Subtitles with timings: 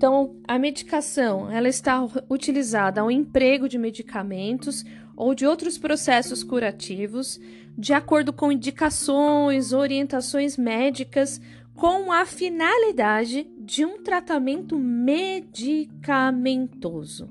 [0.00, 4.82] Então, a medicação, ela está utilizada ao emprego de medicamentos
[5.14, 7.38] ou de outros processos curativos,
[7.76, 11.38] de acordo com indicações, orientações médicas,
[11.74, 17.28] com a finalidade de um tratamento medicamentoso.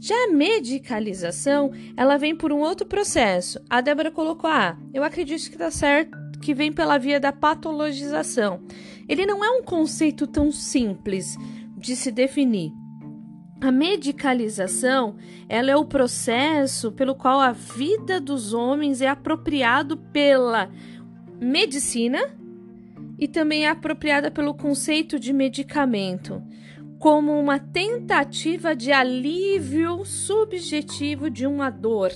[0.00, 3.60] Já a medicalização, ela vem por um outro processo.
[3.68, 8.62] A Débora colocou: "Ah, eu acredito que está certo que vem pela via da patologização".
[9.06, 11.36] Ele não é um conceito tão simples
[11.80, 12.72] de se definir.
[13.60, 15.16] A medicalização,
[15.48, 20.70] ela é o processo pelo qual a vida dos homens é apropriado pela
[21.40, 22.18] medicina
[23.18, 26.42] e também é apropriada pelo conceito de medicamento,
[26.98, 32.12] como uma tentativa de alívio subjetivo de uma dor,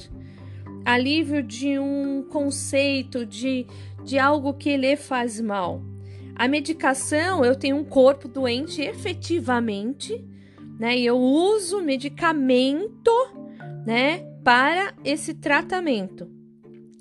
[0.82, 3.66] alívio de um conceito de,
[4.02, 5.93] de algo que lhe faz mal.
[6.36, 10.24] A medicação, eu tenho um corpo doente efetivamente,
[10.78, 10.96] né?
[10.98, 13.12] E eu uso medicamento,
[13.86, 16.28] né, para esse tratamento.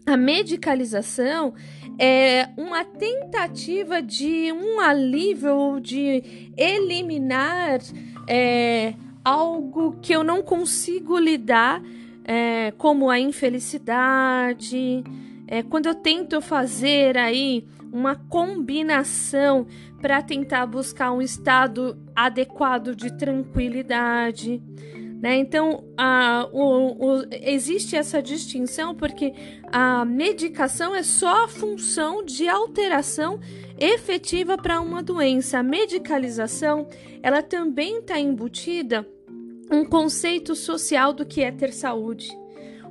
[0.06, 1.54] A medicalização
[1.98, 7.80] é uma tentativa de um alívio, de eliminar
[8.28, 11.82] é, algo que eu não consigo lidar,
[12.26, 15.04] é, como a infelicidade.
[15.48, 19.68] É, quando eu tento fazer aí uma combinação
[20.02, 24.62] para tentar buscar um estado adequado de tranquilidade.
[25.22, 25.38] Né?
[25.38, 29.34] Então, a, o, o, existe essa distinção porque
[29.72, 33.40] a medicação é só a função de alteração
[33.80, 35.60] efetiva para uma doença.
[35.60, 36.90] A medicalização
[37.22, 39.08] ela também está embutida
[39.72, 42.43] um conceito social do que é ter saúde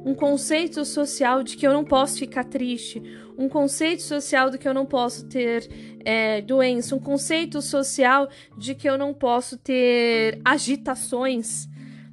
[0.05, 3.03] um conceito social de que eu não posso ficar triste,
[3.37, 5.69] um conceito social de que eu não posso ter
[6.05, 11.69] é, doença, um conceito social de que eu não posso ter agitações,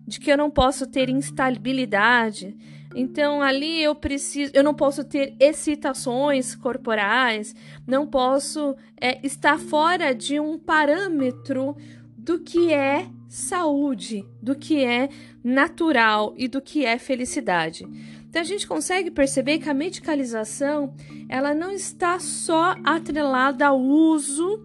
[0.06, 2.56] de que eu não posso ter instabilidade.
[2.96, 7.56] Então ali eu preciso, eu não posso ter excitações corporais,
[7.86, 11.76] não posso é, estar fora de um parâmetro
[12.18, 15.08] do que é saúde, do que é
[15.44, 17.88] natural e do que é felicidade.
[18.28, 20.96] Então a gente consegue perceber que a medicalização
[21.30, 24.60] ela não está só atrelada ao uso,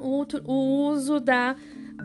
[0.00, 1.54] o, uso da,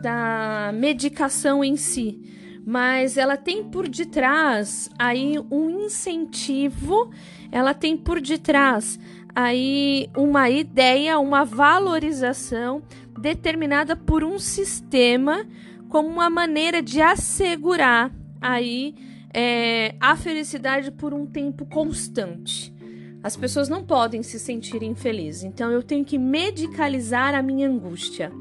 [0.00, 2.20] da medicação em si,
[2.64, 7.10] mas ela tem por detrás aí um incentivo,
[7.50, 9.00] ela tem por detrás
[9.34, 12.82] aí uma ideia, uma valorização
[13.20, 15.46] determinada por um sistema
[15.92, 18.10] como uma maneira de assegurar
[18.40, 18.94] aí
[19.30, 22.74] é, a felicidade por um tempo constante.
[23.22, 28.32] As pessoas não podem se sentir infelizes, então eu tenho que medicalizar a minha angústia.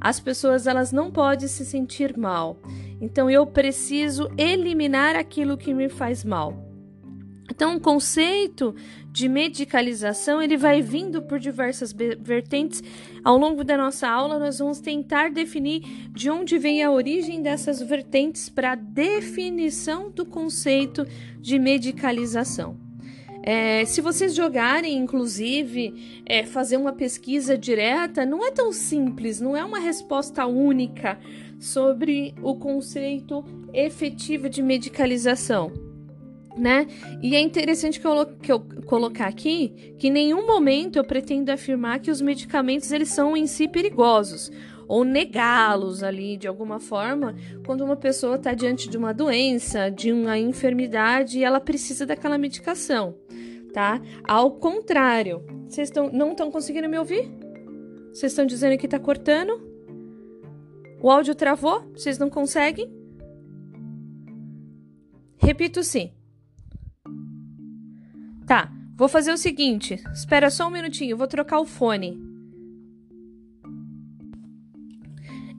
[0.00, 2.62] As pessoas elas não podem se sentir mal,
[3.00, 6.64] então eu preciso eliminar aquilo que me faz mal.
[7.50, 8.74] Então, o conceito
[9.12, 12.82] de medicalização ele vai vindo por diversas vertentes.
[13.24, 15.80] Ao longo da nossa aula, nós vamos tentar definir
[16.10, 21.06] de onde vem a origem dessas vertentes para a definição do conceito
[21.40, 22.76] de medicalização.
[23.42, 29.56] É, se vocês jogarem, inclusive, é, fazer uma pesquisa direta, não é tão simples, não
[29.56, 31.18] é uma resposta única
[31.58, 33.42] sobre o conceito
[33.72, 35.83] efetivo de medicalização
[36.56, 36.86] né?
[37.20, 41.50] E é interessante que eu, que eu colocar aqui que em nenhum momento eu pretendo
[41.50, 44.50] afirmar que os medicamentos eles são em si perigosos
[44.86, 47.34] ou negá-los ali de alguma forma
[47.66, 52.38] quando uma pessoa está diante de uma doença, de uma enfermidade e ela precisa daquela
[52.38, 53.16] medicação,
[53.72, 54.00] tá?
[54.22, 57.28] Ao contrário, vocês tão, não estão conseguindo me ouvir?
[58.12, 59.60] Vocês estão dizendo que está cortando?
[61.00, 61.82] O áudio travou?
[61.92, 62.92] Vocês não conseguem?
[65.36, 66.12] Repito sim.
[68.46, 70.02] Tá, vou fazer o seguinte.
[70.12, 72.34] Espera só um minutinho, vou trocar o fone.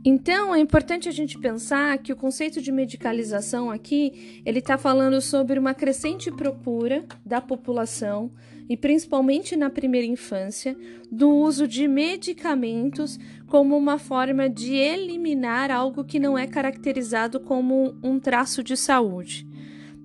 [0.08, 5.20] Então, é importante a gente pensar que o conceito de medicalização aqui, ele está falando
[5.20, 8.32] sobre uma crescente procura da população,
[8.70, 10.78] e principalmente na primeira infância,
[11.12, 13.18] do uso de medicamentos
[13.48, 19.55] como uma forma de eliminar algo que não é caracterizado como um traço de saúde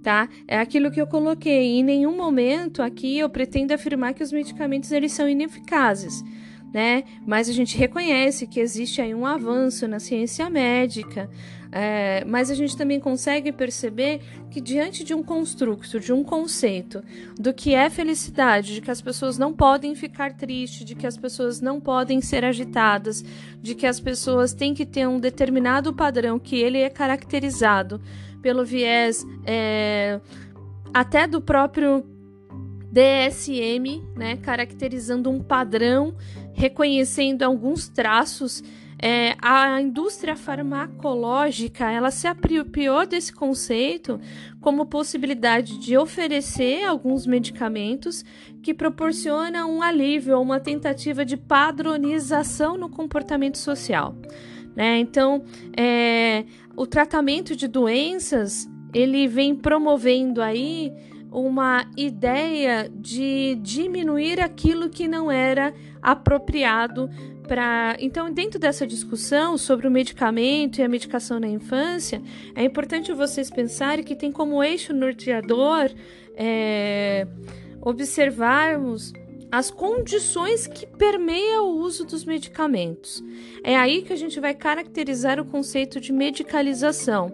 [0.03, 0.29] tá?
[0.47, 1.79] É aquilo que eu coloquei.
[1.79, 6.23] Em nenhum momento aqui eu pretendo afirmar que os medicamentos eles são ineficazes,
[6.73, 7.05] né?
[7.27, 11.29] Mas a gente reconhece que existe aí um avanço na ciência médica,
[11.73, 14.21] é, mas a gente também consegue perceber
[14.51, 17.03] que diante de um construto, de um conceito
[17.39, 21.17] do que é felicidade, de que as pessoas não podem ficar tristes, de que as
[21.17, 23.25] pessoas não podem ser agitadas,
[23.63, 28.01] de que as pessoas têm que ter um determinado padrão que ele é caracterizado
[28.41, 30.21] pelo viés é,
[30.93, 32.05] até do próprio
[32.93, 36.15] DSM, né, caracterizando um padrão,
[36.53, 38.63] reconhecendo alguns traços
[39.03, 44.21] é, a indústria farmacológica ela se apropriou desse conceito
[44.61, 48.23] como possibilidade de oferecer alguns medicamentos
[48.63, 54.15] que proporcionam um alívio ou uma tentativa de padronização no comportamento social.
[54.77, 54.99] Né?
[54.99, 55.45] Então,
[55.75, 56.45] é,
[56.81, 60.91] o tratamento de doenças ele vem promovendo aí
[61.31, 67.11] uma ideia de diminuir aquilo que não era apropriado
[67.47, 67.99] para.
[68.01, 72.23] Então, dentro dessa discussão sobre o medicamento e a medicação na infância,
[72.55, 75.91] é importante vocês pensarem que tem como eixo norteador
[76.35, 77.27] é,
[77.83, 79.13] observarmos
[79.51, 83.23] as condições que permeiam o uso dos medicamentos.
[83.65, 87.33] É aí que a gente vai caracterizar o conceito de medicalização.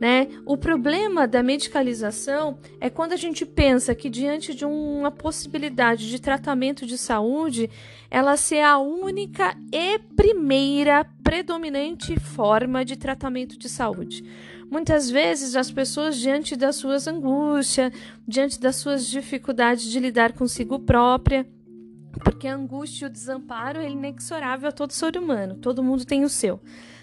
[0.00, 0.28] Né?
[0.46, 6.18] O problema da medicalização é quando a gente pensa que diante de uma possibilidade de
[6.18, 7.68] tratamento de saúde,
[8.10, 14.24] ela ser a única e primeira predominante forma de tratamento de saúde.
[14.70, 17.92] Muitas vezes as pessoas diante das suas angústias,
[18.26, 21.44] diante das suas dificuldades de lidar consigo própria,
[22.22, 26.24] porque a angústia e o desamparo é inexorável a todo ser humano, todo mundo tem
[26.24, 26.60] o seu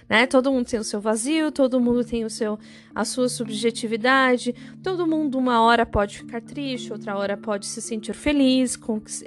[0.10, 0.26] né?
[0.26, 2.58] Todo mundo tem o seu vazio, todo mundo tem o seu
[2.98, 8.14] a sua subjetividade, todo mundo uma hora pode ficar triste, outra hora pode se sentir
[8.14, 8.76] feliz,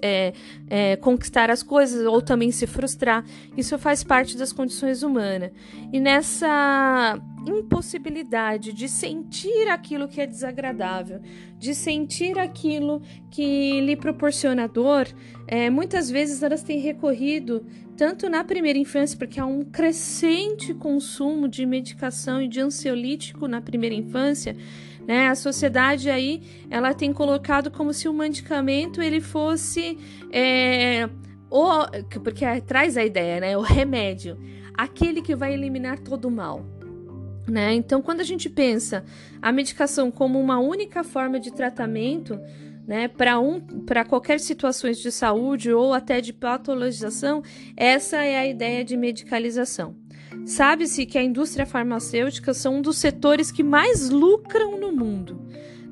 [0.02, 0.32] é,
[0.68, 3.24] é, conquistar as coisas ou também se frustrar.
[3.56, 5.52] Isso faz parte das condições humanas.
[5.92, 11.20] E nessa impossibilidade de sentir aquilo que é desagradável,
[11.56, 13.00] de sentir aquilo
[13.30, 15.06] que lhe proporciona dor,
[15.46, 17.64] é, muitas vezes elas têm recorrido
[18.00, 23.59] tanto na primeira infância, porque há um crescente consumo de medicação e de ansiolítico na
[23.60, 24.56] primeira infância,
[25.06, 25.28] né?
[25.28, 29.98] A sociedade aí ela tem colocado como se o medicamento ele fosse
[30.30, 31.08] é,
[31.50, 31.86] o,
[32.22, 33.56] porque traz a ideia, né?
[33.56, 34.38] O remédio,
[34.74, 36.64] aquele que vai eliminar todo o mal.
[37.48, 37.74] Né?
[37.74, 39.04] Então, quando a gente pensa
[39.42, 42.38] a medicação como uma única forma de tratamento,
[42.86, 47.42] né, para um, para qualquer situações de saúde ou até de patologização,
[47.76, 49.99] essa é a ideia de medicalização.
[50.44, 55.40] Sabe-se que a indústria farmacêutica são um dos setores que mais lucram no mundo.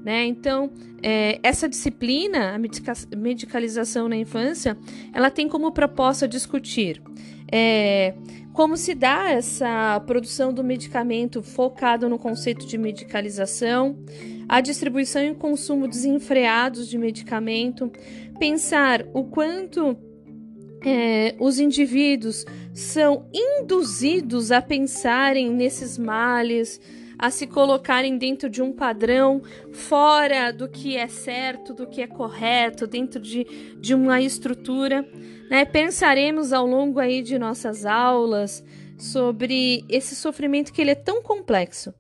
[0.05, 0.27] Né?
[0.27, 0.71] Então,
[1.03, 4.77] é, essa disciplina, a medica medicalização na infância,
[5.13, 7.03] ela tem como proposta discutir
[7.51, 8.15] é,
[8.53, 13.97] como se dá essa produção do medicamento focado no conceito de medicalização,
[14.49, 17.91] a distribuição e consumo desenfreados de medicamento,
[18.39, 19.97] pensar o quanto
[20.85, 22.45] é, os indivíduos
[22.79, 26.81] são induzidos a pensarem nesses males,
[27.19, 29.43] a se colocarem dentro de um padrão
[29.73, 33.45] fora do que é certo, do que é correto, dentro de,
[33.81, 35.05] de uma estrutura.
[35.51, 35.65] Né?
[35.65, 38.65] Pensaremos ao longo aí de nossas aulas
[38.97, 41.93] sobre esse sofrimento que ele é tão complexo.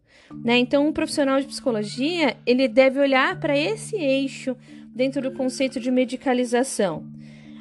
[0.44, 0.58] Né?
[0.58, 4.56] Então, um profissional de psicologia ele deve olhar para esse eixo
[4.94, 7.04] dentro do conceito de medicalização.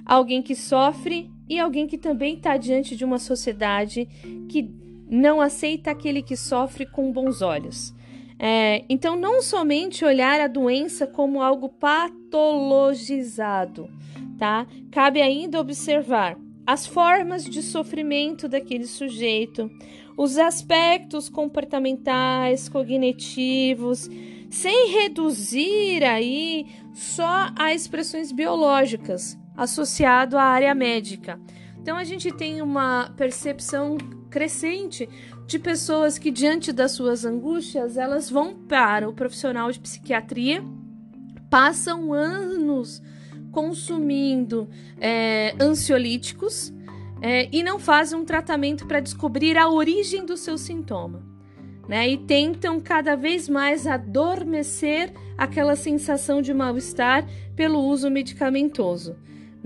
[0.06, 4.06] Alguém que sofre e alguém que também está diante de uma sociedade
[4.50, 4.70] que
[5.10, 7.96] não aceita aquele que sofre com bons olhos.
[8.40, 13.90] É, então, não somente olhar a doença como algo patologizado,
[14.38, 14.68] tá?
[14.92, 19.72] Cabe ainda observar as formas de sofrimento daquele sujeito,
[20.18, 24.08] os aspectos comportamentais, cognitivos,
[24.52, 31.40] sem reduzir aí só a expressões biológicas associado à área médica.
[31.82, 33.98] Então a gente tem uma percepção
[34.30, 35.10] crescente
[35.48, 40.64] de pessoas que diante das suas angústias, elas vão para o profissional de psiquiatria,
[41.50, 43.02] passam anos
[43.52, 46.74] consumindo é, ansiolíticos
[47.22, 51.26] é, e não fazem um tratamento para descobrir a origem do seu sintoma.
[51.88, 52.10] Né?
[52.10, 59.16] E tentam cada vez mais adormecer aquela sensação de mal-estar pelo uso medicamentoso.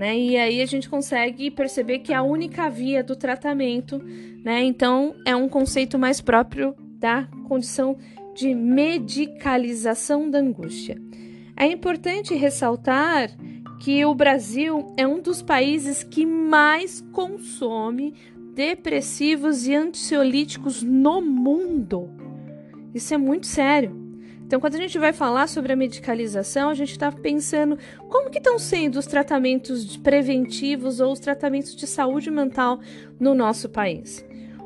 [0.02, 0.18] Né?
[0.18, 4.00] E aí a gente consegue perceber que é a única via do tratamento,
[4.44, 4.64] né?
[4.64, 7.96] Então é um conceito mais próprio da condição
[8.34, 11.00] de medicalização da angústia.
[11.56, 13.30] É importante ressaltar
[13.80, 18.16] que o Brasil é um dos países que mais consome
[18.56, 22.10] depressivos e ansiolíticos no mundo.
[22.92, 24.11] Isso é muito sério.
[24.52, 27.78] Então, quando a gente vai falar sobre a medicalização, a gente está pensando
[28.10, 32.82] como que estão sendo os tratamentos preventivos ou os tratamentos de saúde mental
[33.18, 34.26] no nosso país.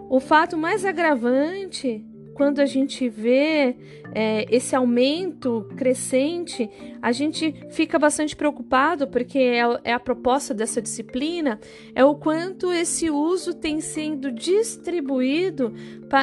[0.10, 3.75] O fato mais agravante quando a gente vê
[4.12, 6.68] é, esse aumento crescente,
[7.00, 11.60] a gente fica bastante preocupado, porque é, é, a proposta dessa disciplina,
[11.94, 15.72] é o quanto esse uso tem sendo distribuído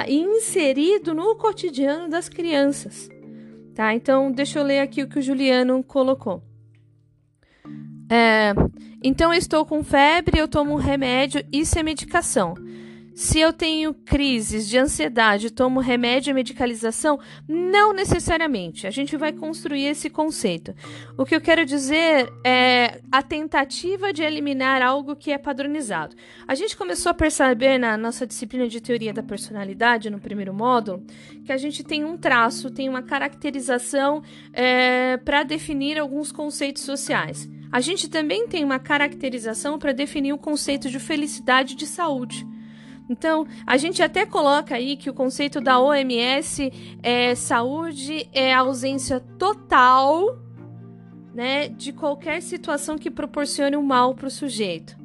[0.08, 3.11] e inserido no cotidiano das crianças.
[3.74, 3.94] Tá?
[3.94, 6.42] Então, deixa eu ler aqui o que o Juliano colocou.
[8.10, 8.52] É,
[9.02, 12.54] então, eu estou com febre, eu tomo um remédio, isso é medicação.
[13.14, 17.18] Se eu tenho crises de ansiedade, tomo remédio e medicalização?
[17.46, 18.86] Não necessariamente.
[18.86, 20.74] A gente vai construir esse conceito.
[21.18, 26.16] O que eu quero dizer é a tentativa de eliminar algo que é padronizado.
[26.48, 31.04] A gente começou a perceber na nossa disciplina de teoria da personalidade, no primeiro módulo,
[31.44, 34.22] que a gente tem um traço, tem uma caracterização
[34.54, 37.48] é, para definir alguns conceitos sociais.
[37.70, 42.46] A gente também tem uma caracterização para definir o conceito de felicidade e de saúde.
[43.08, 49.20] Então, a gente até coloca aí que o conceito da OMS é saúde é ausência
[49.20, 50.38] total,
[51.34, 54.96] né, de qualquer situação que proporcione um mal para o sujeito,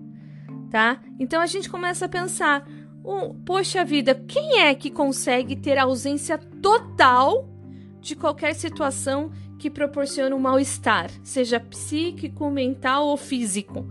[0.70, 1.01] tá?
[1.20, 2.68] Então a gente começa a pensar,
[3.46, 7.50] poxa vida, quem é que consegue ter ausência total
[8.01, 13.88] de qualquer situação que proporcione um mal-estar, seja psíquico, mental ou físico?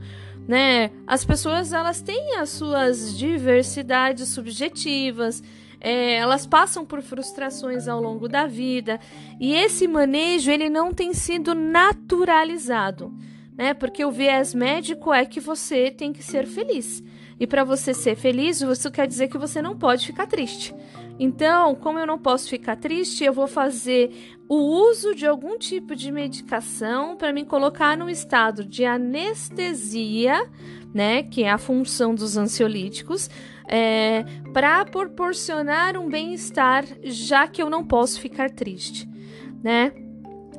[0.47, 0.91] Né?
[1.07, 5.43] As pessoas elas têm as suas diversidades subjetivas,
[5.81, 8.99] é, elas passam por frustrações ao longo da vida
[9.41, 13.13] e esse manejo ele não tem sido naturalizado,
[13.57, 13.75] né?
[13.75, 17.03] Porque o viés médico é que você tem que ser feliz
[17.39, 20.75] e para você ser feliz isso quer dizer que você não pode ficar triste.
[21.19, 24.11] Então, como eu não posso ficar triste, eu vou fazer
[24.49, 30.49] o uso de algum tipo de medicação para me colocar num estado de anestesia,
[30.95, 33.31] né, que é a função dos ansiolíticos,
[33.69, 39.09] é, para proporcionar um bem-estar, já que eu não posso ficar triste,
[39.63, 39.93] né?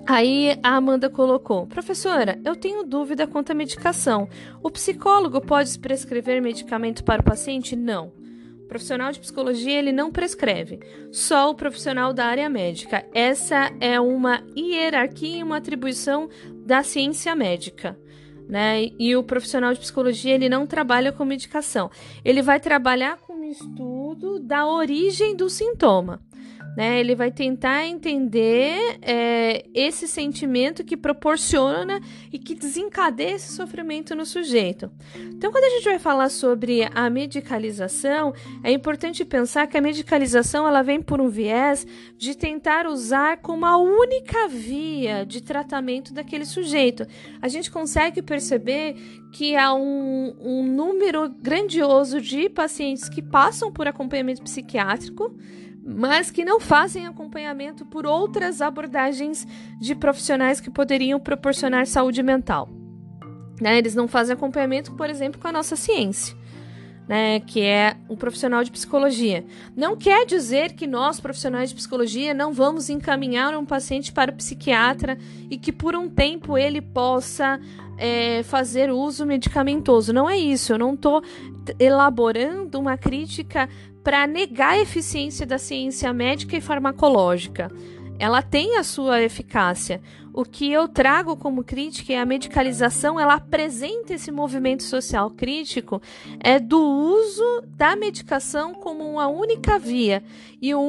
[0.05, 4.29] Aí a Amanda colocou: Professora, eu tenho dúvida quanto à medicação.
[4.63, 7.75] O psicólogo pode prescrever medicamento para o paciente?
[7.75, 8.13] Não.
[8.67, 10.79] Profissional de psicologia ele não prescreve,
[11.11, 13.05] só o profissional da área médica.
[13.13, 16.29] Essa é uma hierarquia e uma atribuição
[16.65, 17.97] da ciência médica.
[18.47, 18.89] Né?
[18.97, 21.89] E o profissional de psicologia ele não trabalha com medicação,
[22.23, 26.21] ele vai trabalhar com o estudo da origem do sintoma
[26.77, 26.99] né?
[26.99, 31.99] Ele vai tentar entender é, esse sentimento que proporciona
[32.31, 34.91] e que desencadeia esse sofrimento no sujeito.
[35.15, 38.31] Então, quando a gente vai falar sobre a medicalização,
[38.63, 43.65] é importante pensar que a medicalização ela vem por um viés de tentar usar como
[43.65, 47.07] a única via de tratamento daquele sujeito.
[47.41, 48.95] A gente consegue perceber
[49.31, 55.35] que há um, um número grandioso de pacientes que passam por acompanhamento psiquiátrico
[55.87, 59.47] mas que não fazem acompanhamento por outras abordagens
[59.79, 62.67] de profissionais que poderiam proporcionar saúde mental.
[63.61, 63.77] Né?
[63.77, 66.35] Eles não fazem acompanhamento, por exemplo, com a nossa ciência.
[67.07, 69.45] Né, que é um profissional de psicologia.
[69.73, 74.35] Não quer dizer que nós, profissionais de psicologia, não vamos encaminhar um paciente para o
[74.35, 75.17] psiquiatra
[75.49, 77.61] e que por um tempo ele possa
[77.97, 80.11] é, fazer uso medicamentoso.
[80.11, 80.73] Não é isso.
[80.73, 81.23] Eu não estou
[81.79, 83.67] elaborando uma crítica
[84.07, 87.69] para negar a eficiência da ciência médica e farmacológica.
[88.17, 90.01] Ela tem a sua eficácia.
[90.33, 96.01] O que eu trago como crítica é a medicalização, ela apresenta esse movimento social crítico
[96.39, 100.23] é do uso da medicação como uma única via
[100.61, 100.81] e o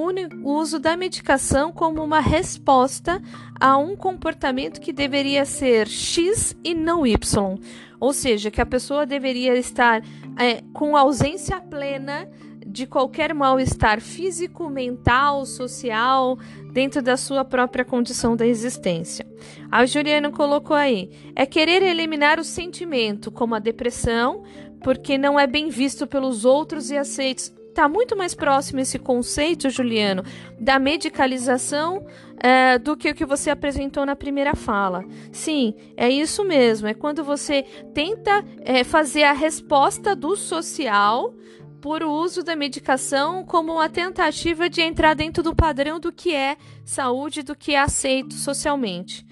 [0.45, 3.21] uso da medicação como uma resposta
[3.59, 7.59] a um comportamento que deveria ser X e não Y.
[7.99, 10.05] Ou seja, que a pessoa deveria estar
[10.39, 12.29] é, com ausência plena
[12.69, 16.39] de qualquer mal-estar físico, mental, social,
[16.71, 19.27] dentro da sua própria condição da existência.
[19.71, 24.43] A Juliana colocou aí: é querer eliminar o sentimento, como a depressão,
[24.83, 27.53] porque não é bem visto pelos outros e aceitos.
[27.69, 30.25] Está muito mais próximo esse conceito, Juliano,
[30.59, 32.05] da medicalização
[32.41, 35.05] é, do que o que você apresentou na primeira fala.
[35.31, 36.89] Sim, é isso mesmo.
[36.89, 41.35] É quando você tenta é, fazer a resposta do social
[41.81, 46.57] por uso da medicação como uma tentativa de entrar dentro do padrão do que é
[46.85, 49.25] saúde, do que é aceito socialmente.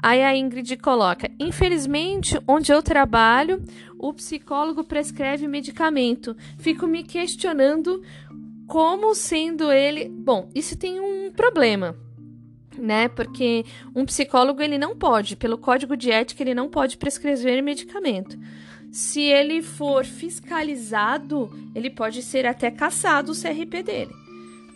[0.00, 3.62] Aí a Ingrid coloca: infelizmente, onde eu trabalho,
[3.98, 6.36] o psicólogo prescreve medicamento.
[6.58, 8.02] Fico me questionando
[8.66, 10.08] como sendo ele.
[10.08, 11.96] Bom, isso tem um problema.
[12.78, 13.08] Né?
[13.08, 18.38] Porque um psicólogo ele não pode, pelo código de ética, ele não pode prescrever medicamento.
[18.90, 24.12] Se ele for fiscalizado, ele pode ser até caçado o CRP dele.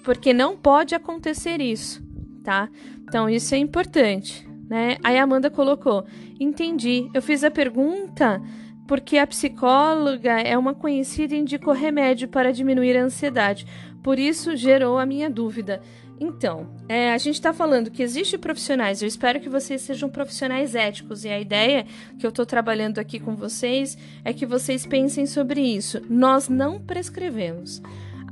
[0.05, 2.03] Porque não pode acontecer isso,
[2.45, 2.69] tá?
[3.07, 4.97] Então isso é importante né?
[5.05, 6.07] Aí a Amanda colocou:
[6.41, 7.11] Entendi.
[7.13, 8.41] Eu fiz a pergunta
[8.89, 13.67] porque a psicóloga é uma conhecida e indicou remédio para diminuir a ansiedade.
[14.03, 15.83] Por isso gerou a minha dúvida.
[16.23, 20.77] Então, é, a gente está falando que existem profissionais, eu espero que vocês sejam profissionais
[20.77, 21.85] éticos, e a ideia
[22.17, 26.01] que eu estou trabalhando aqui com vocês é que vocês pensem sobre isso.
[26.09, 27.83] Nós não prescrevemos.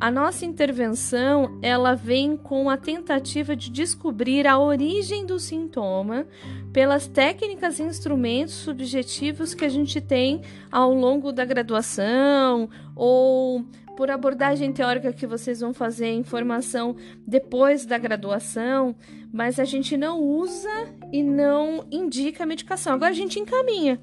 [0.01, 6.27] A nossa intervenção, ela vem com a tentativa de descobrir a origem do sintoma
[6.73, 13.67] pelas técnicas e instrumentos subjetivos que a gente tem ao longo da graduação ou
[14.01, 18.97] por abordagem teórica que vocês vão fazer em formação depois da graduação,
[19.31, 20.71] mas a gente não usa
[21.13, 22.95] e não indica a medicação.
[22.95, 24.01] Agora a gente encaminha.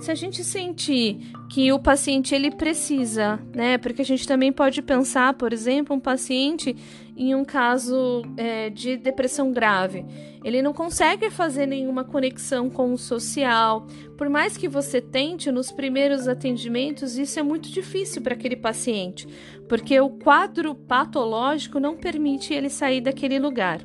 [0.00, 3.78] Se a gente sentir que o paciente ele precisa, né?
[3.78, 6.74] Porque a gente também pode pensar, por exemplo, um paciente
[7.18, 10.06] em um caso é, de depressão grave.
[10.44, 13.88] Ele não consegue fazer nenhuma conexão com o social.
[14.16, 19.26] Por mais que você tente nos primeiros atendimentos, isso é muito difícil para aquele paciente,
[19.68, 23.80] porque o quadro patológico não permite ele sair daquele lugar.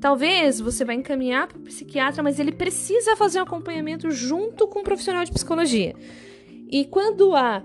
[0.00, 4.80] Talvez você vai encaminhar para o psiquiatra, mas ele precisa fazer um acompanhamento junto com
[4.80, 5.94] um profissional de psicologia.
[6.70, 7.62] E quando há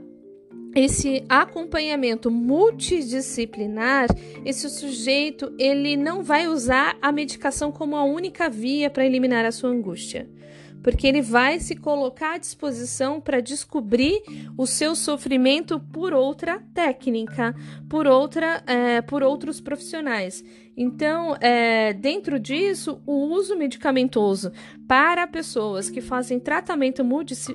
[0.76, 4.08] esse acompanhamento multidisciplinar,
[4.46, 9.52] esse sujeito ele não vai usar a medicação como a única via para eliminar a
[9.52, 10.28] sua angústia
[10.84, 14.22] porque ele vai se colocar à disposição para descobrir
[14.58, 17.56] o seu sofrimento por outra técnica,
[17.90, 20.44] por outra, é, por outros profissionais.
[20.76, 24.52] Então, é, dentro disso, o uso medicamentoso
[24.88, 27.04] para pessoas que fazem tratamento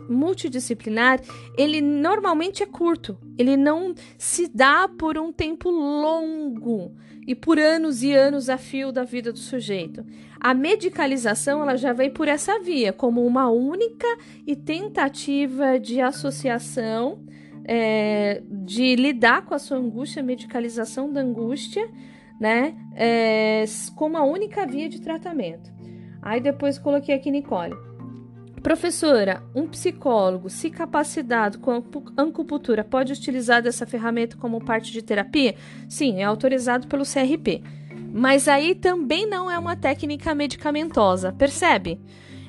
[0.09, 1.21] multidisciplinar,
[1.57, 6.95] ele normalmente é curto, ele não se dá por um tempo longo
[7.27, 10.05] e por anos e anos a fio da vida do sujeito.
[10.41, 14.07] A medicalização ela já vem por essa via, como uma única
[14.47, 17.19] e tentativa de associação
[17.65, 21.91] é, de lidar com a sua angústia, medicalização da angústia,
[22.41, 25.71] né, é, como a única via de tratamento.
[26.23, 27.75] Aí depois coloquei aqui Nicole.
[28.63, 31.83] Professora, um psicólogo, se capacitado com
[32.17, 35.55] acupuntura, pode utilizar dessa ferramenta como parte de terapia?
[35.89, 37.63] Sim, é autorizado pelo CRP.
[38.13, 42.01] Mas aí também não é uma técnica medicamentosa, percebe?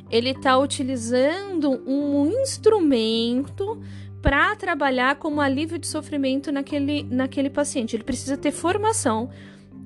[0.10, 3.80] Ele está utilizando um instrumento
[4.22, 7.96] para trabalhar como alívio de sofrimento naquele, naquele paciente.
[7.96, 9.30] Ele precisa ter formação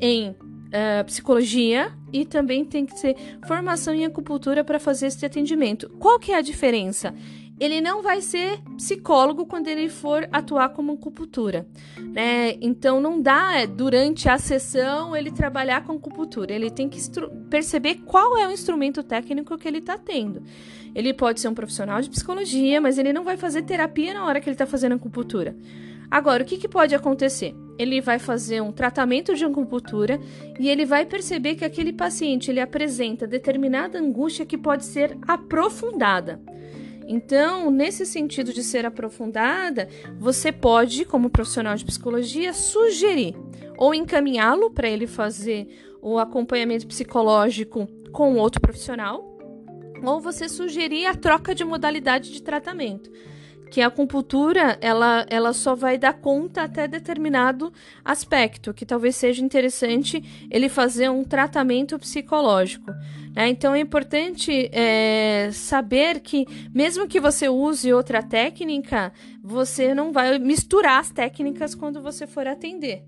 [0.04, 3.16] em uh, psicologia e também tem que ter
[3.48, 5.90] formação em acupuntura para fazer esse atendimento.
[5.98, 7.16] Qual que é a diferença?
[7.58, 11.66] Ele não vai ser psicólogo quando ele for atuar como acupuntura,
[11.98, 12.58] né?
[12.60, 16.52] Então não dá é, durante a sessão ele trabalhar com acupuntura.
[16.52, 17.00] Ele tem que
[17.50, 20.44] perceber qual é o instrumento técnico que ele está tendo.
[20.94, 24.42] Ele pode ser um profissional de psicologia, mas ele não vai fazer terapia na hora
[24.42, 25.56] que ele está fazendo acupuntura.
[26.12, 27.56] Agora, o que, que pode acontecer?
[27.78, 30.20] Ele vai fazer um tratamento de acupuntura
[30.60, 36.40] e ele vai perceber que aquele paciente ele apresenta determinada angústia que pode ser aprofundada.
[37.08, 43.36] Então, nesse sentido de ser aprofundada, você pode, como profissional de psicologia, sugerir
[43.78, 45.68] ou encaminhá-lo para ele fazer
[46.02, 49.38] o acompanhamento psicológico com outro profissional,
[50.04, 53.10] ou você sugerir a troca de modalidade de tratamento
[53.74, 57.74] que a acupuntura ela, ela só vai dar conta até determinado
[58.06, 62.92] aspecto, que talvez seja interessante ele fazer um tratamento psicológico.
[63.36, 63.50] Né?
[63.50, 69.12] Então é importante é, saber que, mesmo que você use outra técnica,
[69.44, 73.02] você não vai misturar as técnicas quando você for atender.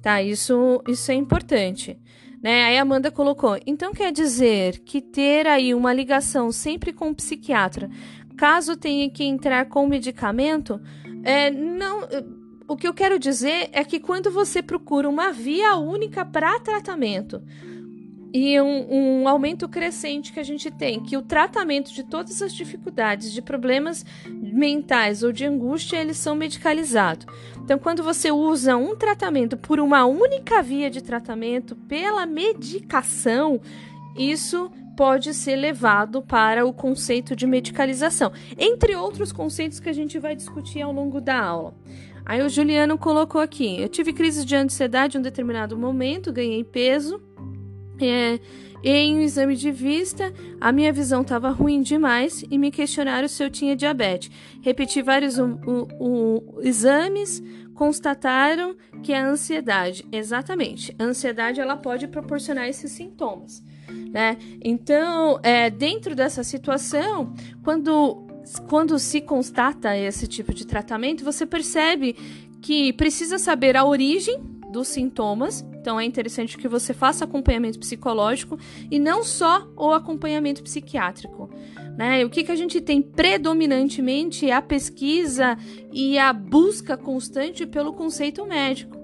[0.00, 0.22] Tá?
[0.22, 1.98] Isso, isso é importante.
[2.40, 2.62] Né?
[2.62, 7.14] Aí a Amanda colocou: então quer dizer que ter aí uma ligação sempre com o
[7.14, 7.90] psiquiatra
[8.36, 10.80] caso tenha que entrar com medicamento,
[11.22, 12.00] é, não.
[12.66, 17.42] O que eu quero dizer é que quando você procura uma via única para tratamento
[18.36, 22.52] e um, um, aumento crescente que a gente tem, que o tratamento de todas as
[22.52, 27.26] dificuldades, de problemas mentais ou de angústia, eles são medicalizados.
[27.62, 33.60] Então, quando você usa um tratamento por uma única via de tratamento, pela medicação,
[34.16, 40.18] isso pode ser levado para o conceito de medicalização, entre outros conceitos que a gente
[40.18, 41.74] vai discutir ao longo da aula.
[42.24, 46.64] Aí o Juliano colocou aqui: eu tive crise de ansiedade em um determinado momento, ganhei
[46.64, 47.20] peso.
[48.00, 48.40] É,
[48.82, 53.42] em um exame de vista, a minha visão estava ruim demais e me questionaram se
[53.42, 54.30] eu tinha diabetes.
[54.60, 57.42] Repeti vários um, um, um, exames,
[57.74, 60.06] constataram que é ansiedade.
[60.12, 60.94] Exatamente.
[60.98, 63.62] A ansiedade ela pode proporcionar esses sintomas.
[63.88, 64.38] Né?
[64.62, 68.22] Então, é, dentro dessa situação, quando
[68.68, 72.14] quando se constata esse tipo de tratamento, você percebe
[72.60, 74.38] que precisa saber a origem
[74.70, 75.64] dos sintomas.
[75.80, 78.58] Então é interessante que você faça acompanhamento psicológico
[78.90, 81.48] e não só o acompanhamento psiquiátrico.
[81.96, 82.24] Né?
[82.24, 85.56] O que, que a gente tem predominantemente é a pesquisa
[85.92, 89.03] e a busca constante pelo conceito médico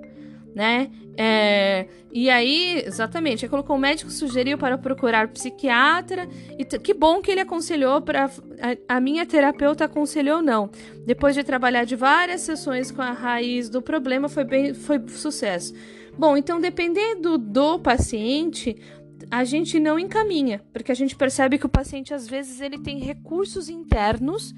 [0.55, 0.91] né?
[1.17, 7.21] É, e aí, exatamente, ele colocou o médico sugeriu para procurar psiquiatra e que bom
[7.21, 10.71] que ele aconselhou para a, a, minha terapeuta aconselhou não.
[11.07, 15.75] Depois de trabalhar de várias sessões com a raiz do problema, foi bem foi sucesso.
[16.19, 18.77] Bom, então dependendo do paciente,
[19.31, 22.99] a gente não encaminha, porque a gente percebe que o paciente às vezes ele tem
[22.99, 24.55] recursos internos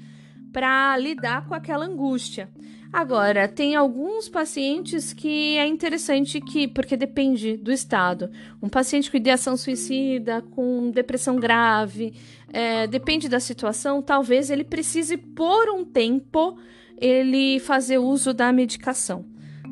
[0.51, 2.49] para lidar com aquela angústia.
[2.93, 8.29] Agora, tem alguns pacientes que é interessante que, porque depende do estado.
[8.61, 12.13] Um paciente com ideação suicida, com depressão grave,
[12.49, 16.55] é, depende da situação, talvez ele precise por um tempo
[16.95, 19.25] ele fazer uso da medicação,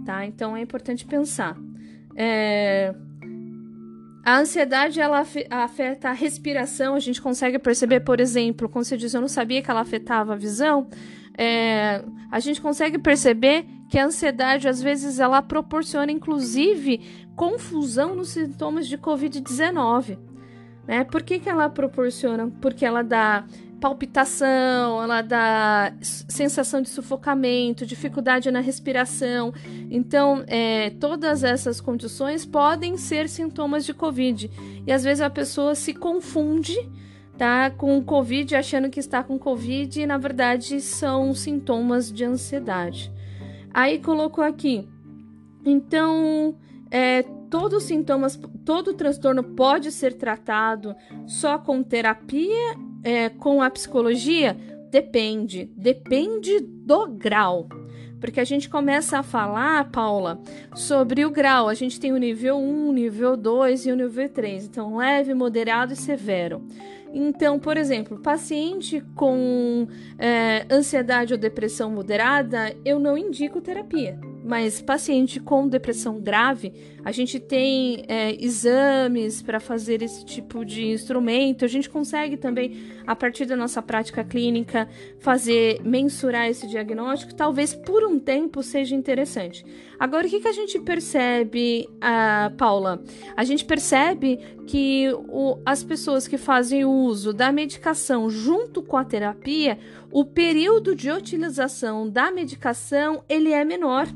[0.04, 0.26] tá?
[0.26, 1.56] Então é importante pensar.
[2.16, 2.92] É,
[4.26, 9.14] a ansiedade ela afeta a respiração, a gente consegue perceber, por exemplo, quando você diz
[9.14, 10.88] eu não sabia que ela afetava a visão,
[11.38, 18.30] é, a gente consegue perceber que a ansiedade às vezes ela proporciona inclusive confusão nos
[18.30, 20.18] sintomas de Covid-19.
[20.88, 21.04] Né?
[21.04, 22.48] Por que, que ela proporciona?
[22.62, 23.46] Porque ela dá
[23.82, 29.52] palpitação, ela dá sensação de sufocamento, dificuldade na respiração.
[29.90, 34.52] Então, é, todas essas condições podem ser sintomas de Covid.
[34.86, 36.78] E às vezes a pessoa se confunde
[37.42, 43.12] tá com Covid, achando que está com Covid e na verdade são sintomas de ansiedade.
[43.74, 44.88] Aí colocou aqui,
[45.66, 46.56] então,
[46.92, 53.72] é, todos os sintomas, todo transtorno pode ser tratado só com terapia, é, com a
[53.72, 54.56] psicologia?
[54.92, 57.68] Depende, depende do grau.
[58.22, 60.40] Porque a gente começa a falar, Paula,
[60.76, 61.68] sobre o grau.
[61.68, 64.66] A gente tem o nível 1, nível 2 e o nível 3.
[64.66, 66.62] Então, leve, moderado e severo.
[67.14, 74.18] Então, por exemplo, paciente com é, ansiedade ou depressão moderada, eu não indico terapia.
[74.44, 80.88] Mas paciente com depressão grave, a gente tem é, exames para fazer esse tipo de
[80.88, 81.66] instrumento.
[81.66, 82.78] A gente consegue também,
[83.12, 84.88] a partir da nossa prática clínica,
[85.20, 87.36] fazer mensurar esse diagnóstico.
[87.36, 89.66] Talvez por um tempo seja interessante.
[90.00, 93.04] Agora, o que, que a gente percebe, uh, Paula?
[93.36, 99.04] A gente percebe que o, as pessoas que fazem uso da medicação junto com a
[99.04, 99.78] terapia,
[100.10, 104.08] o período de utilização da medicação ele é menor.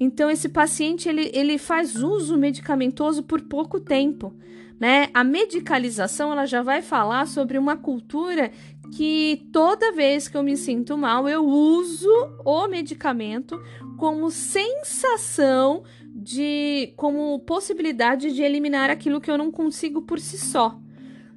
[0.00, 4.34] Então, esse paciente ele, ele faz uso medicamentoso por pouco tempo.
[4.80, 5.10] Né?
[5.12, 8.50] A medicalização ela já vai falar sobre uma cultura
[8.96, 12.08] que toda vez que eu me sinto mal, eu uso
[12.44, 13.62] o medicamento
[13.98, 20.80] como sensação de como possibilidade de eliminar aquilo que eu não consigo por si só.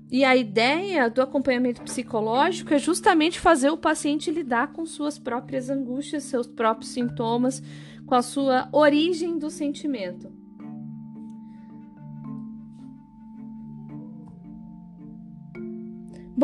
[0.10, 5.70] E a ideia do acompanhamento psicológico é justamente fazer o paciente lidar com suas próprias
[5.70, 7.62] angústias, seus próprios sintomas,
[8.06, 10.32] com a sua origem do sentimento.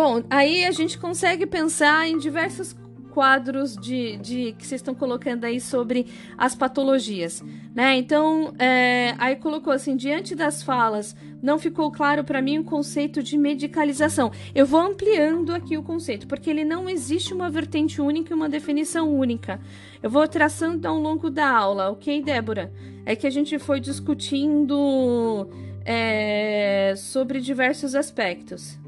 [0.02, 2.74] Bom, aí a gente consegue pensar em diversos
[3.12, 6.08] quadros de, de que vocês estão colocando aí sobre
[6.38, 7.44] as patologias,
[7.76, 7.98] né?
[7.98, 13.22] Então, é, aí colocou assim, diante das falas, não ficou claro para mim o conceito
[13.22, 14.32] de medicalização.
[14.56, 18.48] Eu vou ampliando aqui o conceito, porque ele não existe uma vertente única e uma
[18.48, 19.60] definição única.
[20.02, 22.72] Eu vou traçando ao longo da aula, ok, Débora?
[23.06, 25.50] É que a gente foi discutindo
[25.84, 28.80] é, sobre diversos aspectos.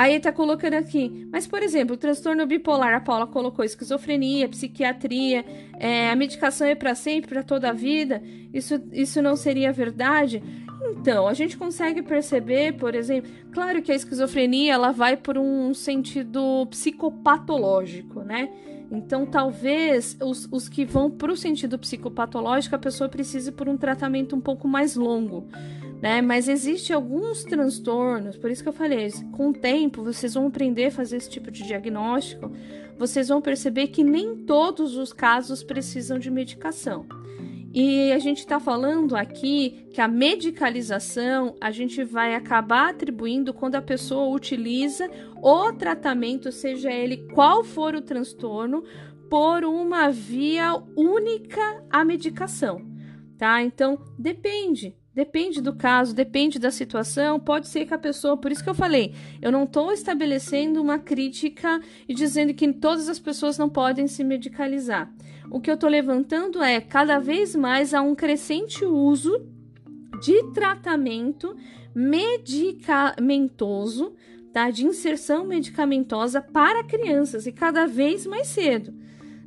[0.00, 5.44] Aí tá colocando aqui, mas por exemplo, transtorno bipolar, a Paula colocou esquizofrenia, psiquiatria,
[5.78, 8.22] é, a medicação é para sempre, para toda a vida.
[8.50, 10.42] Isso, isso não seria verdade?
[10.92, 15.74] Então, a gente consegue perceber, por exemplo, claro que a esquizofrenia ela vai por um
[15.74, 18.48] sentido psicopatológico, né?
[18.90, 23.76] Então, talvez os, os que vão para o sentido psicopatológico, a pessoa precise por um
[23.76, 25.46] tratamento um pouco mais longo
[26.00, 26.22] né?
[26.22, 30.86] Mas existe alguns transtornos, por isso que eu falei, com o tempo vocês vão aprender
[30.86, 32.50] a fazer esse tipo de diagnóstico,
[32.98, 37.06] vocês vão perceber que nem todos os casos precisam de medicação.
[37.72, 43.76] E a gente está falando aqui que a medicalização a gente vai acabar atribuindo quando
[43.76, 45.08] a pessoa utiliza
[45.40, 48.82] o tratamento, seja ele qual for o transtorno,
[49.30, 52.84] por uma via única à medicação,
[53.38, 53.62] tá?
[53.62, 54.99] Então depende.
[55.12, 57.40] Depende do caso, depende da situação.
[57.40, 61.00] Pode ser que a pessoa, por isso que eu falei, eu não estou estabelecendo uma
[61.00, 65.12] crítica e dizendo que todas as pessoas não podem se medicalizar.
[65.50, 69.36] O que eu estou levantando é cada vez mais há um crescente uso
[70.22, 71.56] de tratamento
[71.92, 74.14] medicamentoso,
[74.52, 74.70] tá?
[74.70, 78.94] De inserção medicamentosa para crianças e cada vez mais cedo.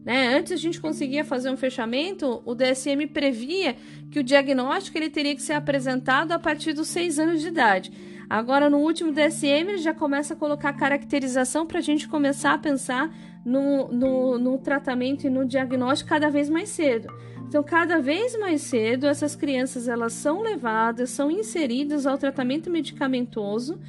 [0.06, 0.36] Né?
[0.36, 3.76] Antes a gente conseguia fazer um fechamento, o DSM previa
[4.12, 7.92] que o diagnóstico ele teria que ser apresentado a partir dos seis anos de idade.
[8.30, 12.58] Agora, no último DSM, ele já começa a colocar caracterização para a gente começar a
[12.58, 13.14] pensar
[13.46, 17.14] no, no, no tratamento e no diagnóstico cada vez mais cedo.
[17.48, 23.80] Então, cada vez mais cedo, essas crianças elas são levadas, são inseridas ao tratamento medicamentoso,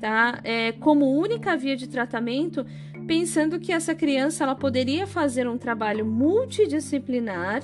[0.00, 0.40] tá?
[0.42, 2.64] É, como única via de tratamento,
[3.06, 7.62] pensando que essa criança ela poderia fazer um trabalho multidisciplinar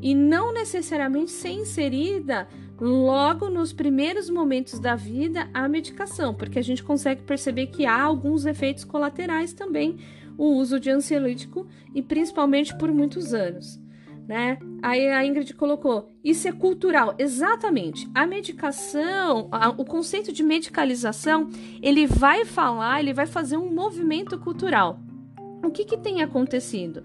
[0.00, 2.48] e não necessariamente ser inserida
[2.80, 8.00] logo nos primeiros momentos da vida a medicação, porque a gente consegue perceber que há
[8.00, 9.98] alguns efeitos colaterais também
[10.36, 13.80] o uso de ansiolítico e principalmente por muitos anos.
[14.28, 14.58] Né?
[14.82, 17.14] Aí a Ingrid colocou: isso é cultural.
[17.18, 18.06] Exatamente.
[18.14, 21.48] A medicação, a, o conceito de medicalização,
[21.82, 25.00] ele vai falar, ele vai fazer um movimento cultural.
[25.64, 27.02] O que, que tem acontecido?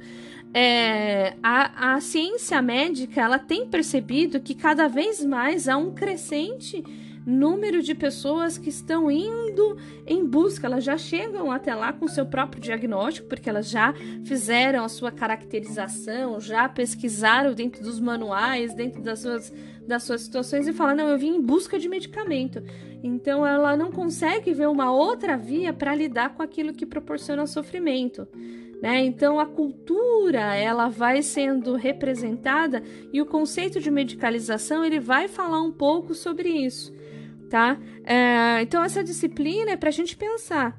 [0.54, 6.84] É, a, a ciência médica ela tem percebido que cada vez mais há um crescente
[7.26, 12.26] número de pessoas que estão indo em busca, elas já chegam até lá com seu
[12.26, 13.94] próprio diagnóstico, porque elas já
[14.26, 19.54] fizeram a sua caracterização, já pesquisaram dentro dos manuais, dentro das suas,
[19.88, 22.62] das suas situações e falam: não, eu vim em busca de medicamento.
[23.02, 28.28] Então ela não consegue ver uma outra via para lidar com aquilo que proporciona sofrimento.
[28.82, 29.06] Né?
[29.06, 32.84] Então a cultura ela vai sendo representada
[33.14, 36.94] e o conceito de medicalização ele vai falar um pouco sobre isso
[37.54, 37.78] tá?
[38.04, 40.76] É, então, essa disciplina é para a gente pensar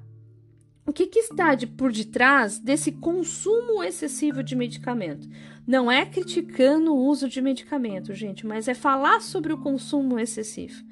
[0.84, 5.28] o que, que está de, por detrás desse consumo excessivo de medicamento.
[5.64, 10.84] Não é criticando o uso de medicamento, gente, mas é falar sobre o consumo excessivo.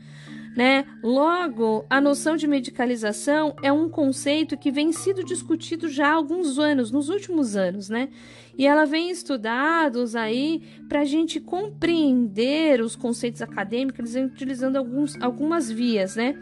[0.57, 0.85] Né?
[1.03, 6.59] Logo, a noção de medicalização é um conceito que vem sido discutido já há alguns
[6.59, 8.11] anos, nos últimos anos, né?
[8.59, 15.71] E ela vem estudados aí para a gente compreender os conceitos acadêmicos, utilizando alguns, algumas
[15.71, 16.38] vias, né?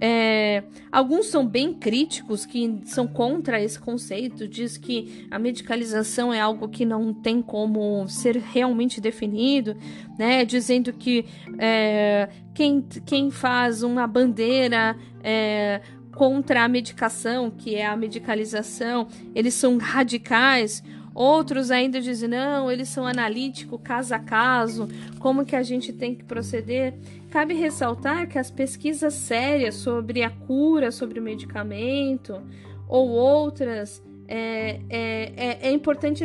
[0.00, 6.40] É, alguns são bem críticos, que são contra esse conceito, diz que a medicalização é
[6.40, 9.76] algo que não tem como ser realmente definido,
[10.18, 10.44] né?
[10.44, 11.24] Dizendo que
[11.58, 15.80] é, quem, quem faz uma bandeira é,
[16.12, 20.82] contra a medicação, que é a medicalização, eles são radicais.
[21.14, 24.88] Outros ainda dizem, não, eles são analíticos, caso a caso,
[25.20, 26.94] como que a gente tem que proceder.
[27.34, 32.40] Cabe ressaltar que as pesquisas sérias sobre a cura, sobre o medicamento
[32.86, 36.24] ou outras, é, é, é, é importante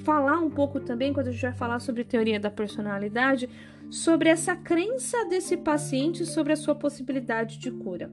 [0.00, 3.48] falar um pouco também, quando a gente vai falar sobre teoria da personalidade,
[3.88, 8.10] sobre essa crença desse paciente sobre a sua possibilidade de cura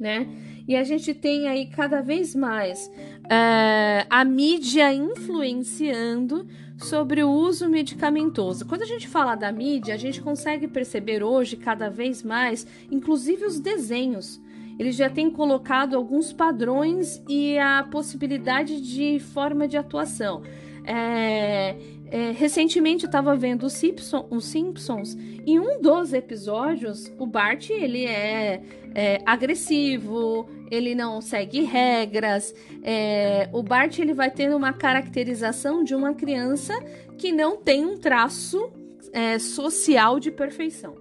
[0.00, 0.26] né?
[0.66, 2.90] E a gente tem aí cada vez mais
[3.26, 6.48] uh, a mídia influenciando
[6.84, 8.66] sobre o uso medicamentoso.
[8.66, 13.44] Quando a gente fala da mídia, a gente consegue perceber hoje cada vez mais, inclusive
[13.44, 14.40] os desenhos.
[14.78, 20.42] Eles já têm colocado alguns padrões e a possibilidade de forma de atuação.
[20.84, 21.76] É,
[22.10, 27.70] é, recentemente eu estava vendo os, Simpson, os Simpsons e um dos episódios o Bart
[27.70, 28.62] ele é,
[28.94, 32.54] é agressivo, ele não segue regras.
[32.82, 36.74] É, o Bart ele vai tendo uma caracterização de uma criança
[37.16, 38.70] que não tem um traço
[39.12, 40.96] é, social de perfeição.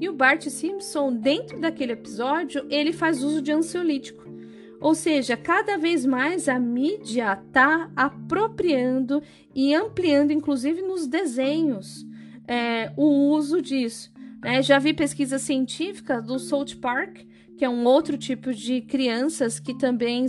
[0.00, 4.25] E o Bart Simpson dentro daquele episódio ele faz uso de ansiolítico.
[4.80, 9.22] Ou seja, cada vez mais a mídia está apropriando
[9.54, 12.06] e ampliando, inclusive nos desenhos,
[12.46, 14.12] é, o uso disso.
[14.42, 14.62] Né?
[14.62, 17.18] Já vi pesquisa científica do South Park,
[17.56, 20.26] que é um outro tipo de crianças que também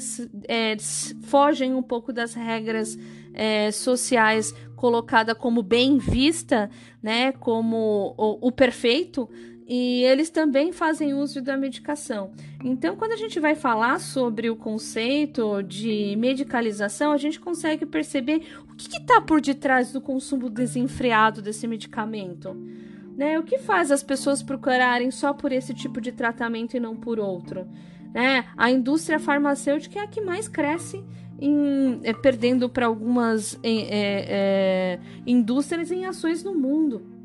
[0.47, 0.77] é,
[1.23, 2.97] fogem um pouco das regras
[3.33, 6.69] é, sociais colocada como bem vista,
[7.03, 9.29] né, como o, o perfeito,
[9.67, 12.31] e eles também fazem uso da medicação.
[12.63, 18.43] Então, quando a gente vai falar sobre o conceito de medicalização, a gente consegue perceber
[18.71, 22.55] o que está por detrás do consumo desenfreado desse medicamento.
[23.17, 23.37] Né?
[23.37, 27.19] O que faz as pessoas procurarem só por esse tipo de tratamento e não por
[27.19, 27.67] outro?
[28.13, 28.45] Né?
[28.55, 31.03] A indústria farmacêutica é a que mais cresce
[31.37, 37.16] em, é, perdendo para algumas é, é, indústrias em ações no mundo.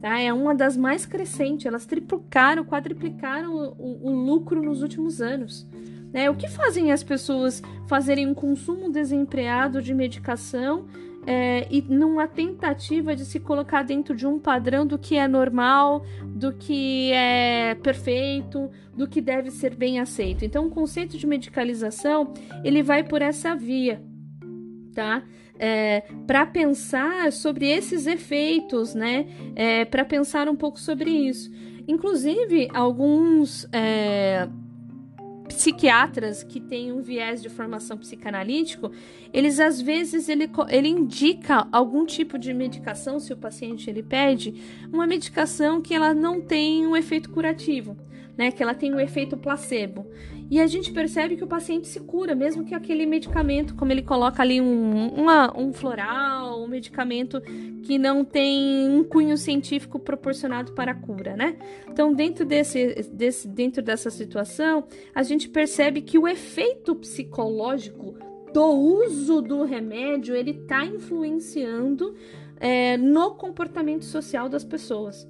[0.00, 0.20] Tá?
[0.20, 1.66] É uma das mais crescentes.
[1.66, 5.66] Elas triplicaram, quadriplicaram o, o, lucro nos últimos anos.
[6.12, 6.30] Né?
[6.30, 10.86] O que fazem as pessoas fazerem um consumo desempreado de medicação
[11.26, 16.02] é, e numa tentativa de se colocar dentro de um padrão do que é normal,
[16.24, 20.44] do que é perfeito, do que deve ser bem aceito.
[20.44, 22.32] Então, o conceito de medicalização
[22.64, 24.00] ele vai por essa via,
[24.94, 25.22] tá?
[25.58, 29.26] É, para pensar sobre esses efeitos, né?
[29.54, 31.50] É, para pensar um pouco sobre isso.
[31.86, 34.48] Inclusive, alguns é,
[35.48, 38.92] psiquiatras que têm um viés de formação psicanalítico,
[39.32, 44.54] eles às vezes ele, ele indica algum tipo de medicação, se o paciente ele pede,
[44.92, 47.96] uma medicação que ela não tem um efeito curativo,
[48.38, 48.52] né?
[48.52, 50.06] Que ela tem um efeito placebo.
[50.50, 54.00] E a gente percebe que o paciente se cura, mesmo que aquele medicamento, como ele
[54.00, 57.42] coloca ali um, uma, um floral, um medicamento
[57.82, 61.56] que não tem um cunho científico proporcionado para a cura, né?
[61.90, 68.16] Então, dentro, desse, desse, dentro dessa situação, a gente percebe que o efeito psicológico
[68.54, 72.14] do uso do remédio ele está influenciando
[72.58, 75.28] é, no comportamento social das pessoas.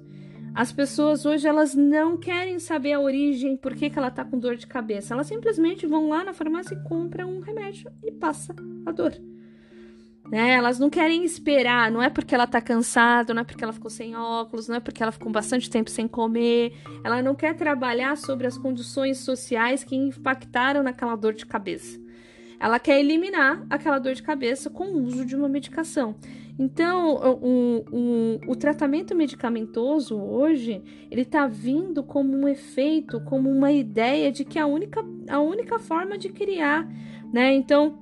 [0.53, 4.37] As pessoas hoje elas não querem saber a origem, por que, que ela tá com
[4.37, 5.13] dor de cabeça.
[5.13, 9.13] Elas simplesmente vão lá na farmácia e compram um remédio e passa a dor.
[10.29, 10.51] Né?
[10.51, 13.89] Elas não querem esperar, não é porque ela tá cansada, não é porque ela ficou
[13.89, 16.73] sem óculos, não é porque ela ficou bastante tempo sem comer.
[17.03, 21.99] Ela não quer trabalhar sobre as condições sociais que impactaram naquela dor de cabeça.
[22.59, 26.15] Ela quer eliminar aquela dor de cabeça com o uso de uma medicação.
[26.59, 33.71] Então, o, o, o tratamento medicamentoso hoje, ele está vindo como um efeito, como uma
[33.71, 36.85] ideia de que a única, a única forma de criar,
[37.31, 37.53] né?
[37.53, 37.97] Então,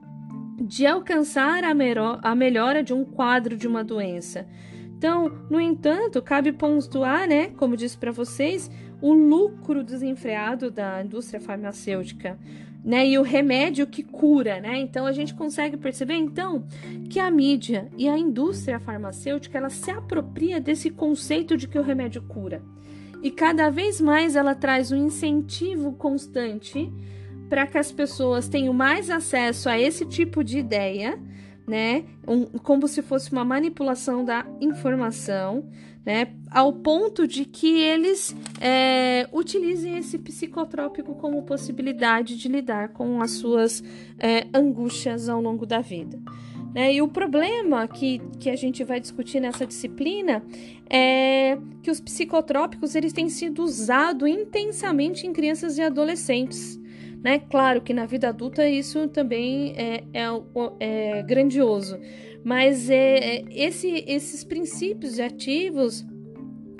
[0.60, 4.48] de alcançar a, melhor, a melhora de um quadro de uma doença.
[4.98, 11.40] Então, no entanto, cabe pontuar, né, como disse para vocês, o lucro desenfreado da indústria
[11.40, 12.40] farmacêutica
[12.88, 13.06] né?
[13.06, 14.80] E o remédio que cura, né?
[14.80, 16.66] Então a gente consegue perceber então
[17.10, 21.84] que a mídia e a indústria farmacêutica ela se apropria desse conceito de que o
[21.84, 22.64] remédio cura.
[23.22, 26.90] E cada vez mais ela traz um incentivo constante
[27.50, 31.20] para que as pessoas tenham mais acesso a esse tipo de ideia,
[31.68, 32.06] né?
[32.26, 35.68] Um, como se fosse uma manipulação da informação,
[36.06, 36.30] né?
[36.50, 43.32] Ao ponto de que eles é, utilizem esse psicotrópico como possibilidade de lidar com as
[43.32, 43.84] suas
[44.18, 46.18] é, angústias ao longo da vida.
[46.74, 46.94] Né?
[46.94, 50.44] E o problema que, que a gente vai discutir nessa disciplina
[50.90, 56.80] é que os psicotrópicos eles têm sido usados intensamente em crianças e adolescentes.
[57.24, 57.40] Né?
[57.40, 60.28] Claro que na vida adulta isso também é, é,
[60.80, 62.00] é grandioso,
[62.44, 66.06] mas é, é, esse, esses princípios ativos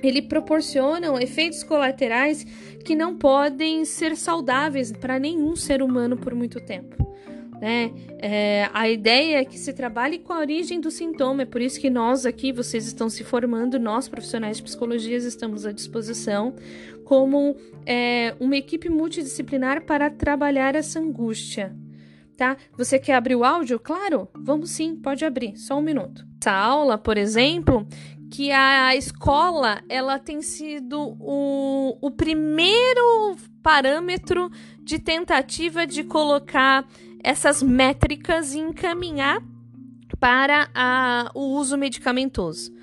[0.04, 2.44] ele proporcionam efeitos colaterais
[2.86, 7.07] que não podem ser saudáveis para nenhum ser humano por muito tempo.
[7.60, 7.92] Né?
[8.20, 11.80] É, a ideia é que se trabalhe com a origem do sintoma, é por isso
[11.80, 16.54] que nós aqui, vocês estão se formando, nós profissionais de psicologia estamos à disposição
[17.04, 21.74] como é, uma equipe multidisciplinar para trabalhar essa angústia,
[22.36, 22.58] tá?
[22.78, 23.80] Você quer abrir o áudio?
[23.80, 26.28] Claro, vamos sim, pode abrir, só um minuto.
[26.42, 27.88] Essa aula, por exemplo,
[28.30, 34.50] que a escola ela tem sido o, o primeiro parâmetro
[34.82, 36.86] de tentativa de colocar
[37.28, 39.44] essas métricas e encaminhar
[40.18, 42.74] para a, o uso medicamentoso.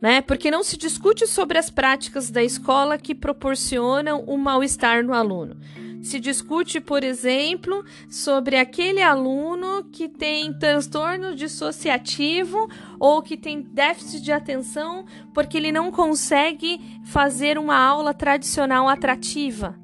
[0.00, 0.22] Né?
[0.22, 5.60] Porque não se discute sobre as práticas da escola que proporcionam o mal-estar no aluno.
[6.00, 14.22] Se discute, por exemplo, sobre aquele aluno que tem transtorno dissociativo ou que tem déficit
[14.22, 19.81] de atenção porque ele não consegue fazer uma aula tradicional atrativa.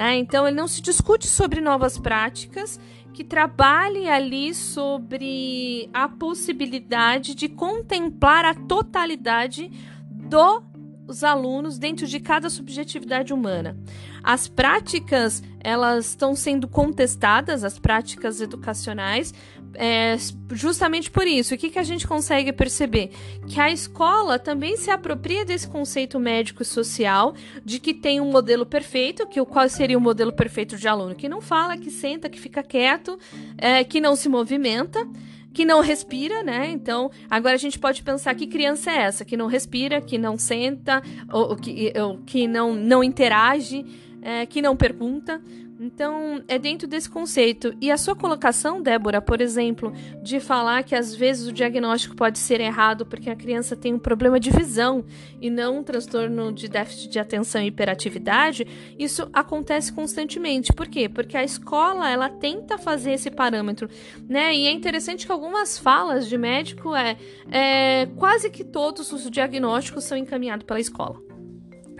[0.00, 0.16] Né?
[0.16, 2.80] Então, ele não se discute sobre novas práticas
[3.12, 9.70] que trabalhe ali sobre a possibilidade de contemplar a totalidade
[10.10, 13.76] dos alunos dentro de cada subjetividade humana.
[14.22, 19.34] As práticas, elas estão sendo contestadas, as práticas educacionais,
[19.74, 20.16] é,
[20.52, 23.10] justamente por isso, o que, que a gente consegue perceber?
[23.46, 28.30] Que a escola também se apropria desse conceito médico e social, de que tem um
[28.30, 31.14] modelo perfeito, que o qual seria o modelo perfeito de aluno?
[31.14, 33.18] Que não fala, que senta, que fica quieto,
[33.58, 35.06] é, que não se movimenta
[35.52, 36.70] que não respira, né?
[36.70, 40.38] Então, agora a gente pode pensar que criança é essa, que não respira, que não
[40.38, 43.84] senta, ou, ou que, ou, que não, não interage,
[44.22, 45.40] é, que não pergunta.
[45.82, 47.74] Então, é dentro desse conceito.
[47.80, 49.90] E a sua colocação, Débora, por exemplo,
[50.22, 53.98] de falar que às vezes o diagnóstico pode ser errado porque a criança tem um
[53.98, 55.02] problema de visão
[55.40, 58.66] e não um transtorno de déficit de atenção e hiperatividade,
[58.98, 60.70] isso acontece constantemente.
[60.70, 61.08] Por quê?
[61.08, 63.88] Porque a escola, ela tenta fazer esse parâmetro,
[64.28, 64.54] né?
[64.54, 67.16] E é interessante que algumas falas de médico é,
[67.50, 71.29] é quase que todos os diagnósticos são encaminhados pela escola.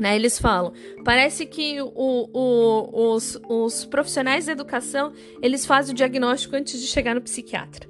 [0.01, 0.73] Né, eles falam,
[1.05, 6.87] parece que o, o, os, os, profissionais da educação eles fazem o diagnóstico antes de
[6.87, 7.87] chegar no psiquiatra.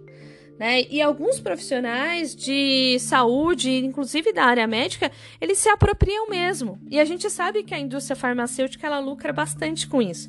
[0.58, 0.82] Né?
[0.90, 6.80] E alguns profissionais de saúde, inclusive da área médica, eles se apropriam mesmo.
[6.90, 10.28] E a gente sabe que a indústria farmacêutica ela lucra bastante com isso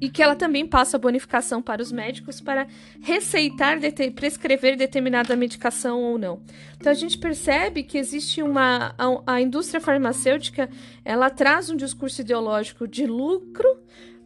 [0.00, 2.66] e que ela também passa bonificação para os médicos para
[3.00, 3.78] receitar,
[4.14, 6.40] prescrever determinada medicação ou não.
[6.76, 10.68] Então a gente percebe que existe uma a, a, indústria farmacêutica
[11.04, 13.66] ela traz um discurso ideológico de lucro,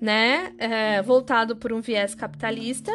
[0.01, 2.93] né, é, voltado por um viés capitalista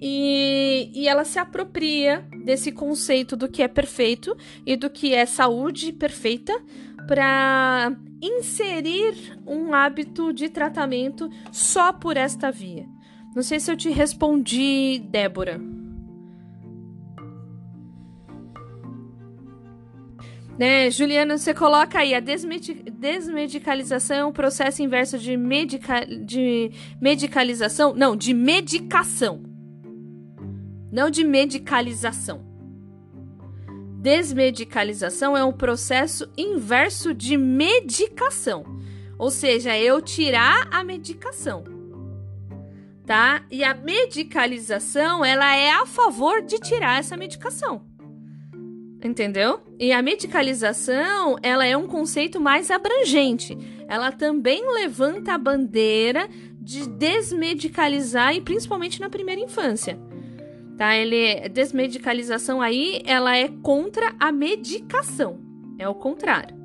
[0.00, 5.26] e, e ela se apropria desse conceito do que é perfeito e do que é
[5.26, 6.52] saúde perfeita
[7.08, 12.86] para inserir um hábito de tratamento só por esta via.
[13.34, 15.58] Não sei se eu te respondi, Débora.
[20.58, 27.94] Né, Juliana, você coloca aí a desmedicalização é um processo inverso de, medica de medicalização?
[27.94, 29.42] Não, de medicação.
[30.92, 32.47] Não de medicalização.
[34.08, 38.64] Desmedicalização é um processo inverso de medicação,
[39.18, 41.62] ou seja, é eu tirar a medicação,
[43.04, 43.44] tá?
[43.50, 47.82] E a medicalização, ela é a favor de tirar essa medicação.
[49.04, 49.60] Entendeu?
[49.78, 53.58] E a medicalização, ela é um conceito mais abrangente.
[53.86, 60.07] Ela também levanta a bandeira de desmedicalizar e principalmente na primeira infância
[60.78, 60.96] tá?
[60.96, 65.38] Ele desmedicalização aí, ela é contra a medicação,
[65.78, 66.56] é o contrário,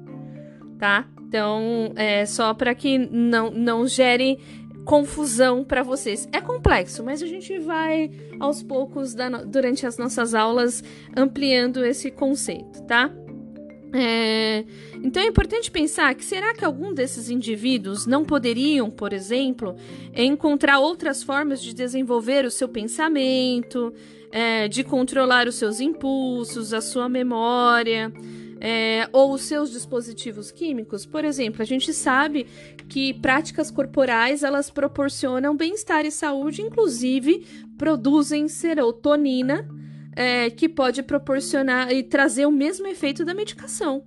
[0.78, 1.05] tá?
[1.28, 4.38] Então, é só para que não não gere
[4.86, 6.28] confusão para vocês.
[6.32, 10.84] É complexo, mas a gente vai aos poucos da, durante as nossas aulas
[11.18, 13.09] ampliando esse conceito, tá?
[13.95, 14.65] É,
[15.03, 19.75] então é importante pensar que será que algum desses indivíduos não poderiam, por exemplo,
[20.15, 23.93] encontrar outras formas de desenvolver o seu pensamento,
[24.31, 28.11] é, de controlar os seus impulsos, a sua memória.
[28.65, 32.47] É, ou os seus dispositivos químicos, por exemplo, a gente sabe
[32.87, 37.45] que práticas corporais elas proporcionam bem-estar e saúde, inclusive
[37.77, 39.67] produzem serotonina,
[40.16, 44.03] é, que pode proporcionar e trazer o mesmo efeito da medicação.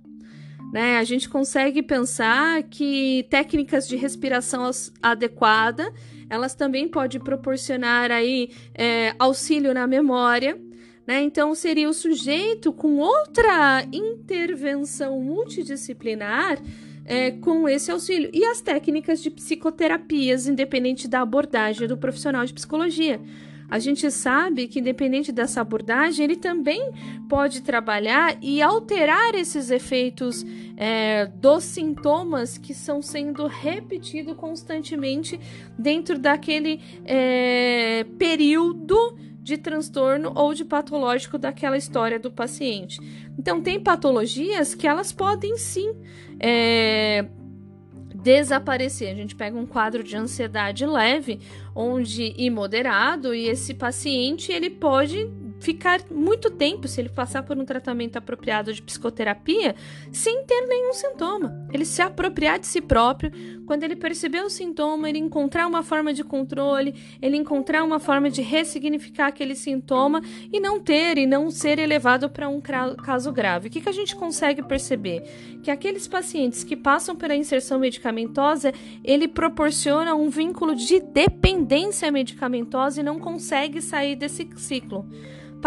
[0.71, 0.97] Né?
[0.97, 4.69] A gente consegue pensar que técnicas de respiração
[5.01, 5.91] adequada
[6.29, 10.59] elas também podem proporcionar aí é, auxílio na memória.
[11.05, 11.21] Né?
[11.21, 16.59] Então, seria o sujeito com outra intervenção multidisciplinar
[17.05, 18.29] é, com esse auxílio.
[18.33, 23.21] E as técnicas de psicoterapias, independente da abordagem do profissional de psicologia
[23.69, 26.91] a gente sabe que, independente dessa abordagem, ele também
[27.27, 30.45] pode trabalhar e alterar esses efeitos
[30.77, 35.39] é, dos sintomas que estão sendo repetidos constantemente
[35.77, 42.99] dentro daquele é, período de transtorno ou de patológico daquela história do paciente.
[43.37, 45.93] Então, tem patologias que elas podem sim
[46.39, 47.25] é,
[48.21, 49.11] desaparecer.
[49.11, 51.39] A gente pega um quadro de ansiedade leve,
[51.75, 55.29] onde e moderado, e esse paciente ele pode
[55.59, 59.75] ficar muito tempo, se ele passar por um tratamento apropriado de psicoterapia,
[60.11, 61.67] sem ter nenhum sintoma.
[61.73, 63.31] Ele se apropriar de si próprio,
[63.65, 68.29] quando ele perceber o sintoma, ele encontrar uma forma de controle, ele encontrar uma forma
[68.29, 73.67] de ressignificar aquele sintoma e não ter e não ser elevado para um caso grave.
[73.67, 75.23] O que, que a gente consegue perceber?
[75.63, 83.01] Que aqueles pacientes que passam pela inserção medicamentosa, ele proporciona um vínculo de dependência medicamentosa
[83.01, 85.05] e não consegue sair desse ciclo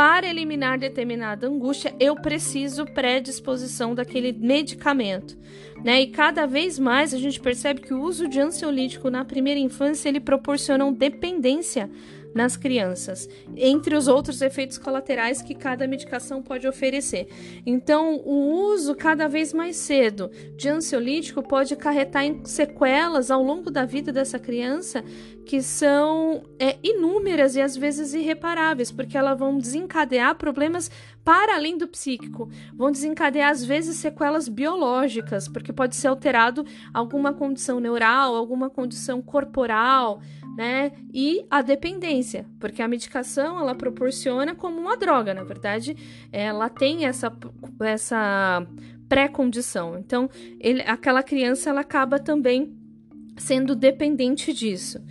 [0.01, 5.36] para eliminar determinada angústia, eu preciso predisposição daquele medicamento.
[5.84, 6.01] Né?
[6.01, 10.09] E cada vez mais a gente percebe que o uso de ansiolítico na primeira infância
[10.09, 11.90] ele proporciona dependência
[12.34, 17.28] nas crianças, entre os outros efeitos colaterais que cada medicação pode oferecer.
[17.66, 23.70] Então, o uso cada vez mais cedo de ansiolítico pode acarretar em sequelas ao longo
[23.70, 25.04] da vida dessa criança
[25.50, 30.88] que são é, inúmeras e às vezes irreparáveis, porque elas vão desencadear problemas
[31.24, 36.64] para além do psíquico, vão desencadear às vezes sequelas biológicas, porque pode ser alterado
[36.94, 40.20] alguma condição neural, alguma condição corporal,
[40.61, 40.92] né?
[41.11, 45.96] E a dependência, porque a medicação ela proporciona como uma droga, na verdade,
[46.30, 47.34] ela tem essa
[47.80, 48.66] essa
[49.08, 49.98] pré-condição.
[49.98, 50.28] Então,
[50.61, 52.76] ele, aquela criança ela acaba também
[53.38, 55.02] sendo dependente disso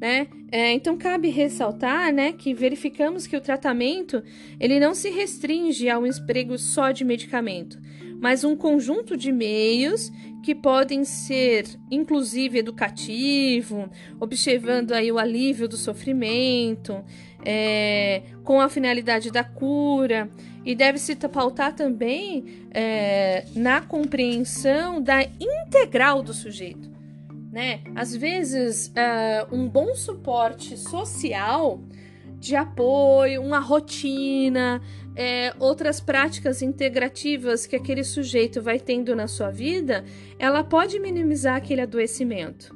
[0.00, 0.28] né?
[0.50, 4.22] É, então cabe ressaltar, né, que verificamos que o tratamento
[4.58, 7.78] ele não se restringe ao emprego só de medicamento,
[8.20, 10.10] mas um conjunto de meios
[10.42, 13.90] que podem ser, inclusive, educativo,
[14.20, 17.04] observando aí o alívio do sofrimento,
[17.44, 20.30] é, com a finalidade da cura,
[20.64, 26.98] e deve se pautar também é, na compreensão da integral do sujeito
[27.50, 27.80] né?
[27.94, 31.80] Às vezes, uh, um bom suporte social
[32.38, 34.80] de apoio, uma rotina,
[35.18, 40.04] é, outras práticas integrativas que aquele sujeito vai tendo na sua vida,
[40.38, 42.72] ela pode minimizar aquele adoecimento.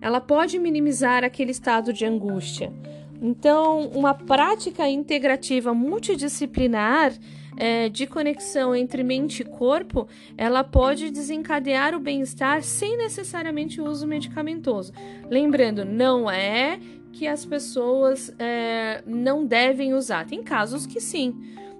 [0.00, 2.72] Ela pode minimizar aquele estado de angústia.
[3.20, 7.12] Então, uma prática integrativa multidisciplinar
[7.56, 10.06] é, de conexão entre mente e corpo,
[10.38, 14.92] ela pode desencadear o bem-estar sem necessariamente o uso medicamentoso.
[15.28, 16.78] Lembrando, não é
[17.14, 20.26] que as pessoas é, não devem usar.
[20.26, 21.34] Tem casos que sim.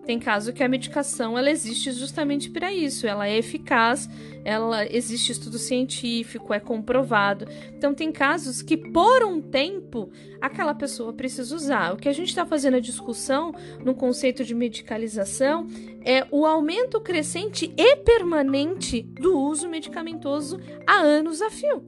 [0.07, 4.09] Tem caso que a medicação ela existe justamente para isso, ela é eficaz,
[4.45, 7.47] ela existe estudo científico, é comprovado.
[7.75, 10.11] Então tem casos que por um tempo
[10.43, 11.95] aquela pessoa precisa usar.
[11.95, 15.67] O que a gente está fazendo a discussão no conceito de medicalização
[16.05, 21.83] é o aumento crescente e permanente do uso medicamentoso há anos a fio,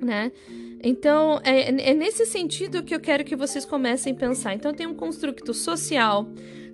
[0.00, 0.30] né?
[0.84, 4.54] Então, é, é nesse sentido que eu quero que vocês comecem a pensar.
[4.54, 6.28] Então, tem um construto social,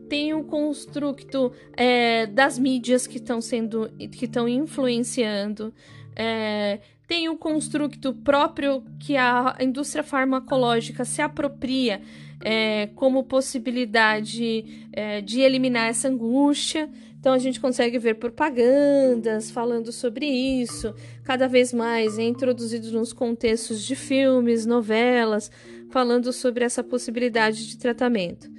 [0.08, 5.72] tem o construto é, das mídias que estão sendo que estão influenciando
[6.16, 12.02] é, tem o construto próprio que a indústria farmacológica se apropria
[12.44, 16.88] é, como possibilidade é, de eliminar essa angústia.
[17.20, 23.12] Então a gente consegue ver propagandas falando sobre isso, cada vez mais é introduzido nos
[23.12, 25.50] contextos de filmes, novelas,
[25.90, 28.50] falando sobre essa possibilidade de tratamento.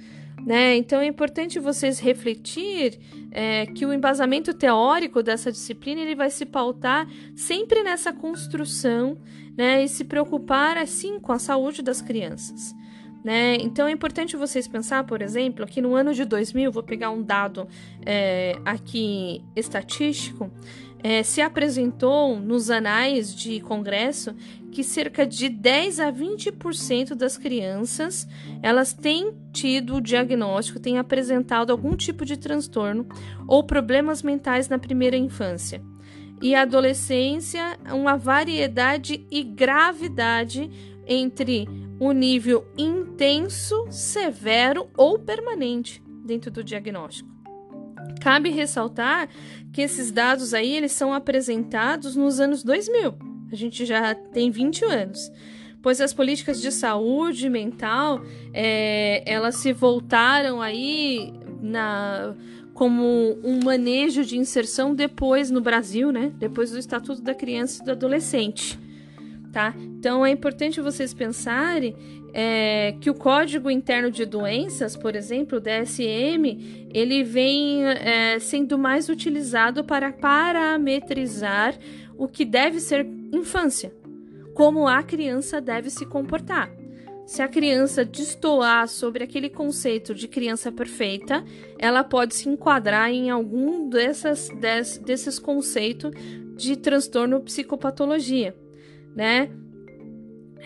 [0.46, 0.76] Né?
[0.76, 3.00] Então é importante vocês refletir
[3.32, 9.18] é, que o embasamento teórico dessa disciplina ele vai se pautar sempre nessa construção
[9.56, 9.82] né?
[9.82, 12.74] e se preocupar assim com a saúde das crianças.
[13.24, 13.56] Né?
[13.60, 17.22] Então é importante vocês pensar, por exemplo, que no ano de 2000, vou pegar um
[17.22, 17.68] dado
[18.04, 20.50] é, aqui estatístico,
[21.02, 24.34] é, se apresentou nos anais de congresso
[24.70, 28.26] que cerca de 10 a 20% das crianças
[28.62, 33.06] elas têm tido o diagnóstico, têm apresentado algum tipo de transtorno
[33.46, 35.82] ou problemas mentais na primeira infância.
[36.40, 40.68] E a adolescência, uma variedade e gravidade
[41.06, 47.30] entre o nível intenso, severo ou permanente dentro do diagnóstico.
[48.20, 49.28] Cabe ressaltar
[49.72, 53.14] que esses dados aí eles são apresentados nos anos 2000.
[53.50, 55.30] A gente já tem 20 anos.
[55.82, 58.22] Pois as políticas de saúde mental,
[58.54, 62.34] é, elas se voltaram aí na
[62.72, 66.32] como um manejo de inserção depois no Brasil, né?
[66.38, 68.78] Depois do Estatuto da Criança e do Adolescente,
[69.52, 69.74] tá?
[69.76, 71.94] Então é importante vocês pensarem
[72.32, 78.78] é, que o Código Interno de Doenças, por exemplo, o DSM, ele vem é, sendo
[78.78, 81.78] mais utilizado para parametrizar
[82.16, 83.94] o que deve ser infância,
[84.54, 86.70] como a criança deve se comportar.
[87.26, 91.44] Se a criança destoar sobre aquele conceito de criança perfeita,
[91.78, 96.10] ela pode se enquadrar em algum dessas, des, desses conceitos
[96.56, 98.54] de transtorno psicopatologia,
[99.14, 99.50] né?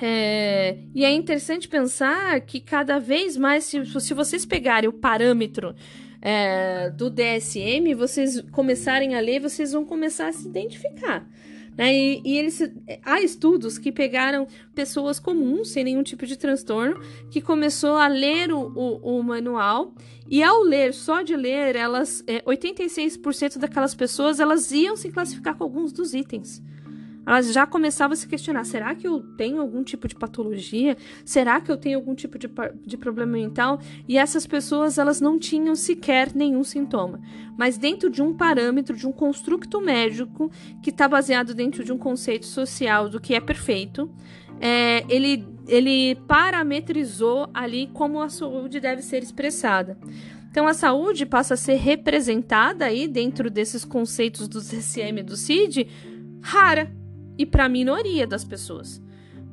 [0.00, 5.74] É, e é interessante pensar que cada vez mais, se, se vocês pegarem o parâmetro
[6.20, 11.26] é, do DSM, vocês começarem a ler, vocês vão começar a se identificar.
[11.78, 11.94] Né?
[11.94, 12.60] E, e eles,
[13.02, 18.52] há estudos que pegaram pessoas comuns, sem nenhum tipo de transtorno, que começou a ler
[18.52, 19.94] o, o, o manual
[20.28, 25.54] e ao ler, só de ler, elas, é, 86% daquelas pessoas elas iam se classificar
[25.56, 26.62] com alguns dos itens
[27.26, 30.96] elas já começavam a se questionar: será que eu tenho algum tipo de patologia?
[31.24, 32.48] Será que eu tenho algum tipo de,
[32.86, 33.80] de problema mental?
[34.06, 37.20] E essas pessoas elas não tinham sequer nenhum sintoma,
[37.58, 40.50] mas dentro de um parâmetro, de um construto médico
[40.82, 44.08] que está baseado dentro de um conceito social do que é perfeito,
[44.60, 49.98] é, ele, ele parametrizou ali como a saúde deve ser expressada.
[50.50, 55.36] Então, a saúde passa a ser representada aí dentro desses conceitos do CCM e do
[55.36, 55.86] CID
[56.40, 56.90] rara
[57.38, 59.02] e para a minoria das pessoas.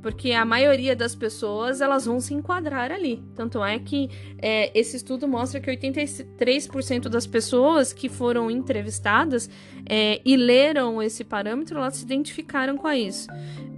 [0.02, 3.24] Porque a maioria das pessoas elas vão se enquadrar ali.
[3.36, 9.50] Tanto é que é, esse estudo mostra que 83% das pessoas que foram entrevistadas
[9.86, 13.30] é, e leram esse parâmetro, elas se identificaram com isso,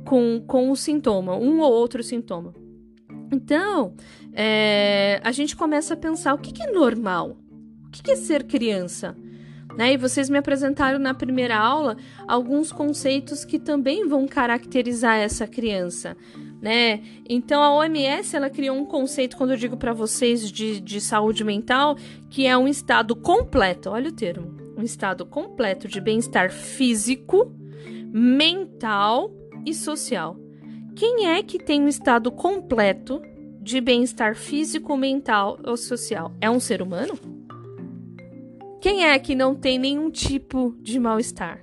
[0.04, 2.56] com, com o sintoma, um ou outro sintoma.
[3.32, 3.94] Então,
[4.34, 7.38] é, a gente começa a pensar o que, que é normal,
[7.86, 9.16] o que, que é ser criança.
[9.78, 9.94] Né?
[9.94, 11.98] E vocês me apresentaram na primeira aula
[12.28, 16.16] alguns conceitos que também vão caracterizar essa criança.
[16.62, 17.02] Né?
[17.30, 21.44] Então a OMS ela criou um conceito quando eu digo para vocês de, de saúde
[21.44, 21.98] mental
[22.30, 27.54] que é um estado completo, olha o termo, um estado completo de bem-estar físico,
[28.12, 29.32] mental
[29.66, 30.38] e social.
[30.96, 33.22] Quem é que tem um estado completo
[33.62, 36.32] de bem-estar físico, mental ou social?
[36.40, 37.35] É um ser humano?
[38.86, 41.60] Quem é que não tem nenhum tipo de mal-estar?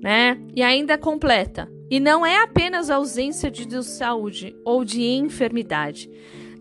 [0.00, 0.40] Né?
[0.56, 1.70] E ainda completa.
[1.90, 6.10] E não é apenas ausência de saúde ou de enfermidade.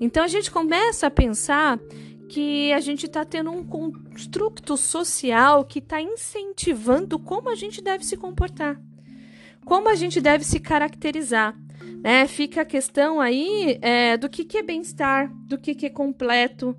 [0.01, 1.79] Então a gente começa a pensar
[2.27, 8.03] que a gente está tendo um construto social que está incentivando como a gente deve
[8.03, 8.77] se comportar,
[9.63, 11.55] como a gente deve se caracterizar
[12.01, 12.27] né?
[12.27, 16.75] Fica a questão aí é, do que, que é bem-estar, do que, que é completo,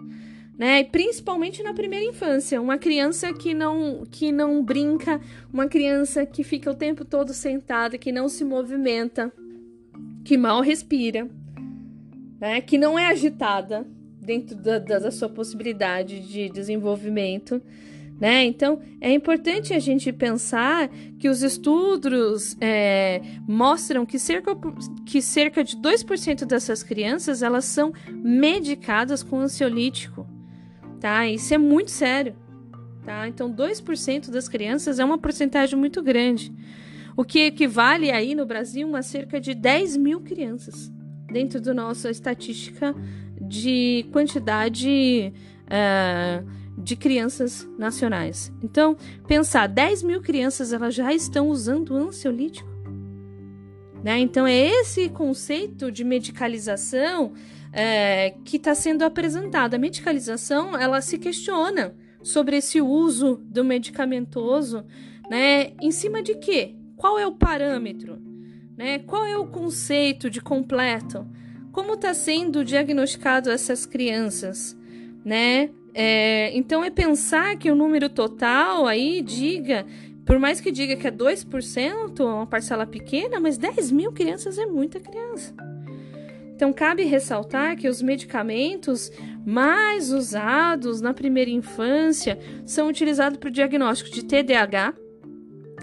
[0.61, 0.85] né?
[0.85, 5.19] Principalmente na primeira infância, uma criança que não que não brinca,
[5.51, 9.33] uma criança que fica o tempo todo sentada, que não se movimenta,
[10.23, 11.27] que mal respira,
[12.39, 12.61] né?
[12.61, 13.87] Que não é agitada
[14.21, 17.63] dentro da, da sua possibilidade de desenvolvimento.
[18.21, 18.45] Né?
[18.45, 24.55] Então, é importante a gente pensar que os estudos é, mostram que cerca,
[25.07, 30.29] que cerca de 2% dessas crianças elas são medicadas com ansiolítico.
[31.01, 31.27] Tá?
[31.27, 32.37] Isso é muito sério.
[33.05, 33.27] Tá?
[33.27, 36.53] Então, 2% das crianças é uma porcentagem muito grande.
[37.17, 40.93] O que equivale aí no Brasil a cerca de 10 mil crianças,
[41.33, 42.95] dentro da nossa estatística
[43.41, 45.33] de quantidade.
[45.67, 48.53] Uh, de crianças nacionais.
[48.63, 48.97] Então,
[49.27, 52.69] pensar, 10 mil crianças elas já estão usando ansiolítico.
[54.03, 54.19] Né?
[54.19, 57.35] Então, é esse conceito de medicalização
[57.73, 59.75] é, que está sendo apresentado.
[59.75, 64.85] A medicalização, ela se questiona sobre esse uso do medicamentoso,
[65.31, 65.73] né?
[65.81, 66.75] Em cima de quê?
[66.97, 68.21] Qual é o parâmetro?
[68.77, 68.99] Né?
[68.99, 71.27] Qual é o conceito de completo?
[71.73, 74.77] Como está sendo diagnosticado essas crianças?
[75.25, 75.71] Né?
[75.95, 79.87] É, então é pensar que o número total aí diga,
[80.27, 84.67] por mais que diga que é 2%, uma parcela pequena, mas 10 mil crianças é
[84.67, 85.55] muita criança.
[86.61, 89.11] Então cabe ressaltar que os medicamentos
[89.47, 94.93] mais usados na primeira infância são utilizados para o diagnóstico de TDAH,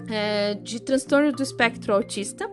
[0.08, 2.48] é, de transtorno do espectro autista,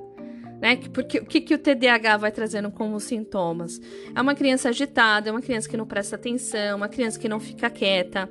[0.59, 0.75] né?
[0.91, 3.79] Porque o que, que o TDAH vai trazendo como sintomas?
[4.15, 7.39] É uma criança agitada, é uma criança que não presta atenção, uma criança que não
[7.39, 8.27] fica quieta.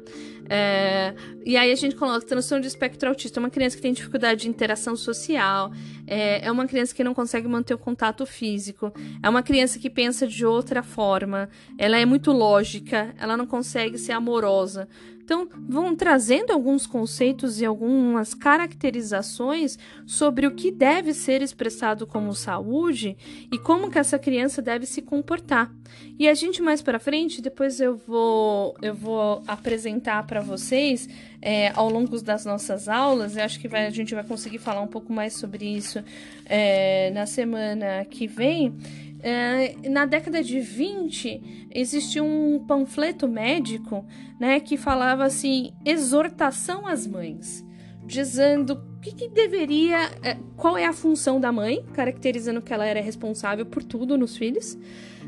[0.49, 1.15] É,
[1.45, 4.43] e aí a gente coloca transtorno de espectro autista, é uma criança que tem dificuldade
[4.43, 5.73] de interação social,
[6.07, 8.93] é, é uma criança que não consegue manter o contato físico,
[9.23, 13.99] é uma criança que pensa de outra forma, ela é muito lógica, ela não consegue
[13.99, 14.89] ser amorosa.
[15.25, 22.35] Então, vão trazendo alguns conceitos e algumas caracterizações sobre o que deve ser expressado como
[22.35, 23.17] saúde
[23.51, 25.73] e como que essa criança deve se comportar.
[26.19, 31.09] E a gente mais para frente, depois eu vou eu vou apresentar para vocês
[31.41, 33.37] é, ao longo das nossas aulas.
[33.37, 36.03] Eu acho que vai, a gente vai conseguir falar um pouco mais sobre isso
[36.45, 38.77] é, na semana que vem.
[39.23, 44.05] É, na década de 20, existia um panfleto médico
[44.41, 47.64] né, que falava assim: exortação às mães,
[48.07, 52.85] dizendo o que, que, deveria, é, qual é a função da mãe, caracterizando que ela
[52.85, 54.79] era responsável por tudo nos filhos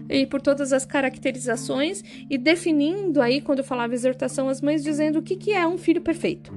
[0.08, 5.18] e por todas as caracterizações, e definindo aí, quando eu falava exortação às mães, dizendo
[5.18, 6.52] o que, que é um filho perfeito.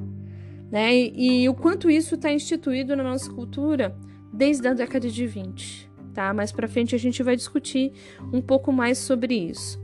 [0.71, 0.95] Né?
[0.95, 3.95] E, e o quanto isso está instituído na nossa cultura
[4.31, 5.89] desde a década de 20
[6.19, 6.33] tá?
[6.33, 7.93] Mais para frente a gente vai discutir
[8.33, 9.81] um pouco mais sobre isso.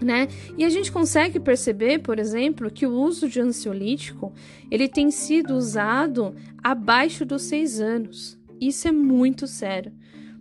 [0.00, 0.28] Né?
[0.56, 4.32] E a gente consegue perceber, por exemplo, que o uso de ansiolítico
[4.70, 8.38] ele tem sido usado abaixo dos seis anos.
[8.60, 9.92] Isso é muito sério.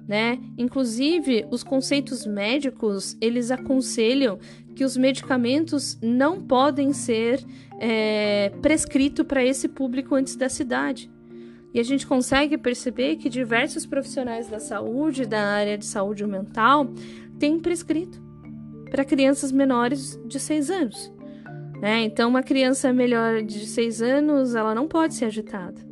[0.07, 0.39] Né?
[0.57, 4.39] Inclusive, os conceitos médicos eles aconselham
[4.75, 7.43] que os medicamentos não podem ser
[7.79, 11.09] é, prescritos para esse público antes da cidade.
[11.73, 16.87] E a gente consegue perceber que diversos profissionais da saúde, da área de saúde mental,
[17.37, 18.26] têm prescrito
[18.89, 21.13] para crianças menores de 6 anos.
[21.81, 22.03] Né?
[22.03, 25.85] Então, uma criança melhor de 6 anos, ela não pode ser agitada.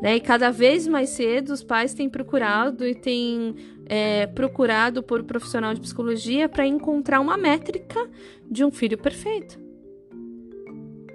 [0.00, 0.16] Né?
[0.16, 3.54] E cada vez mais cedo os pais têm procurado e têm
[3.86, 8.08] é, procurado por profissional de psicologia para encontrar uma métrica
[8.50, 9.65] de um filho perfeito.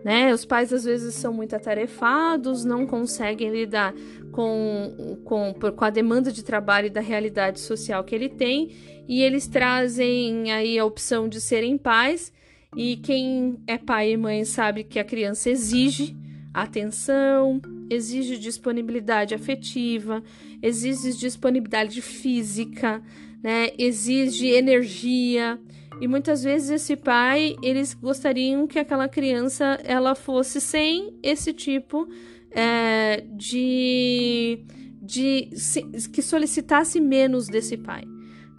[0.04, 0.34] Né?
[0.34, 3.93] Os pais às vezes são muito atarefados, não conseguem lidar
[4.32, 8.72] com, com, com a demanda de trabalho e da realidade social que ele tem,
[9.08, 12.34] e eles trazem aí a opção de serem pais,
[12.76, 16.16] e quem é pai e mãe sabe que a criança exige
[16.54, 20.24] atenção, exige disponibilidade afetiva,
[20.62, 23.01] exige disponibilidade física,
[23.43, 23.70] né?
[23.78, 25.59] Exige energia.
[25.99, 32.07] E muitas vezes esse pai, eles gostariam que aquela criança ela fosse sem esse tipo
[32.51, 34.64] é, de,
[35.01, 38.03] de se, que solicitasse menos desse pai,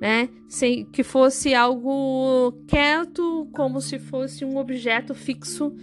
[0.00, 0.28] né?
[0.48, 5.74] Sem, que fosse algo quieto, como se fosse um objeto fixo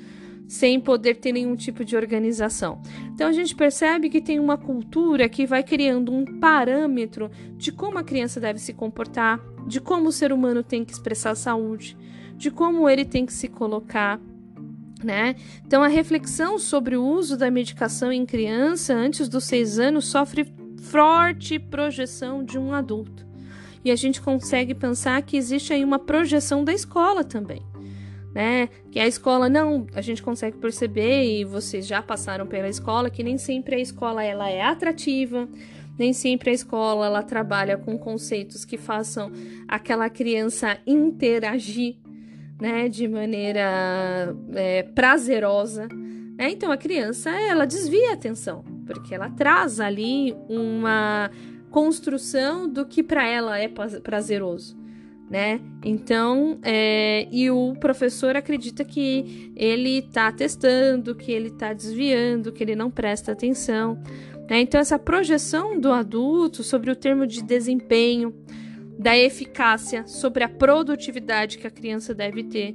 [0.50, 2.82] sem poder ter nenhum tipo de organização.
[3.14, 8.00] Então a gente percebe que tem uma cultura que vai criando um parâmetro de como
[8.00, 11.96] a criança deve se comportar, de como o ser humano tem que expressar saúde,
[12.36, 14.20] de como ele tem que se colocar.
[15.04, 15.36] Né?
[15.66, 20.52] Então, a reflexão sobre o uso da medicação em criança antes dos seis anos sofre
[20.82, 23.26] forte projeção de um adulto.
[23.86, 27.62] E a gente consegue pensar que existe aí uma projeção da escola também
[28.34, 28.70] né?
[28.92, 33.24] Que a escola não, a gente consegue perceber e vocês já passaram pela escola que
[33.24, 35.48] nem sempre a escola ela é atrativa,
[35.98, 39.32] nem sempre a escola ela trabalha com conceitos que façam
[39.68, 41.98] aquela criança interagir,
[42.60, 45.88] né, de maneira é, prazerosa.
[46.38, 46.52] Né?
[46.52, 51.30] Então a criança ela desvia a atenção porque ela traz ali uma
[51.70, 54.79] construção do que para ela é prazeroso
[55.30, 55.62] né?
[55.86, 62.64] Então, é, e o professor acredita que ele está testando, que ele está desviando, que
[62.64, 64.02] ele não presta atenção.
[64.50, 64.62] Né?
[64.62, 68.34] Então, essa projeção do adulto sobre o termo de desempenho,
[68.98, 72.74] da eficácia, sobre a produtividade que a criança deve ter,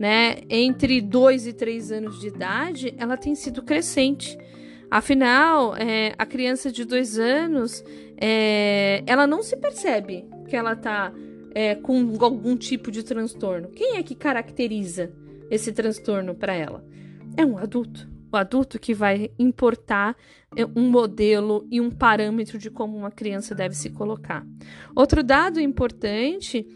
[0.00, 0.38] né?
[0.48, 4.36] Entre 2 e 3 anos de idade, ela tem sido crescente.
[4.90, 7.84] Afinal, é, a criança de 2 anos,
[8.16, 11.12] é, ela não se percebe que ela está
[11.54, 13.68] é, com algum tipo de transtorno.
[13.68, 15.12] Quem é que caracteriza
[15.50, 16.82] esse transtorno para ela?
[17.36, 18.08] É um adulto.
[18.32, 20.16] O adulto que vai importar
[20.56, 24.46] é, um modelo e um parâmetro de como uma criança deve se colocar.
[24.94, 26.66] Outro dado importante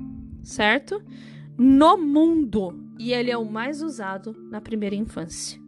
[0.41, 1.03] certo?
[1.57, 2.73] No mundo.
[2.97, 5.59] E ele é o mais usado na primeira infância.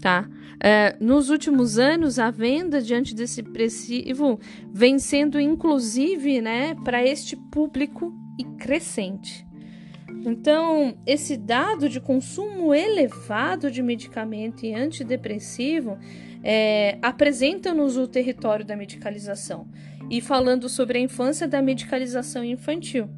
[0.00, 0.28] Tá?
[0.58, 4.40] É, nos últimos anos, a venda de antidepressivo
[4.72, 9.46] vem sendo, inclusive, né, para este público e crescente.
[10.26, 15.98] Então, esse dado de consumo elevado de medicamento e antidepressivo
[16.42, 19.68] é, apresenta-nos o território da medicalização
[20.10, 23.08] e falando sobre a infância da medicalização infantil.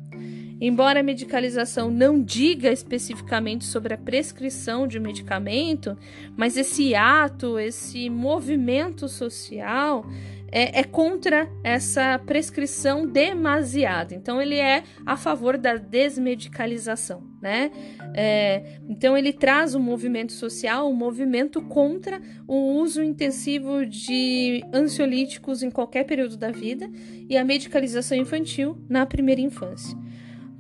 [0.61, 5.99] Embora a medicalização não diga especificamente sobre a prescrição de medicamento,
[6.37, 10.07] mas esse ato, esse movimento social
[10.53, 14.15] é, é, contra essa prescrição demasiada.
[14.15, 17.73] Então, ele é a favor da desmedicalização, né?
[18.15, 25.63] É, então, ele traz um movimento social, um movimento contra o uso intensivo de ansiolíticos
[25.63, 26.89] em qualquer período da vida
[27.29, 29.97] e a medicalização infantil na primeira infância.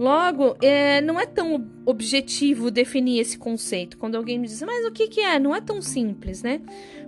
[0.02, 3.96] Logo, é, não é tão objetivo definir esse conceito.
[3.96, 5.38] Quando alguém me diz, mas o que, que é?
[5.38, 6.60] Não é tão simples, né?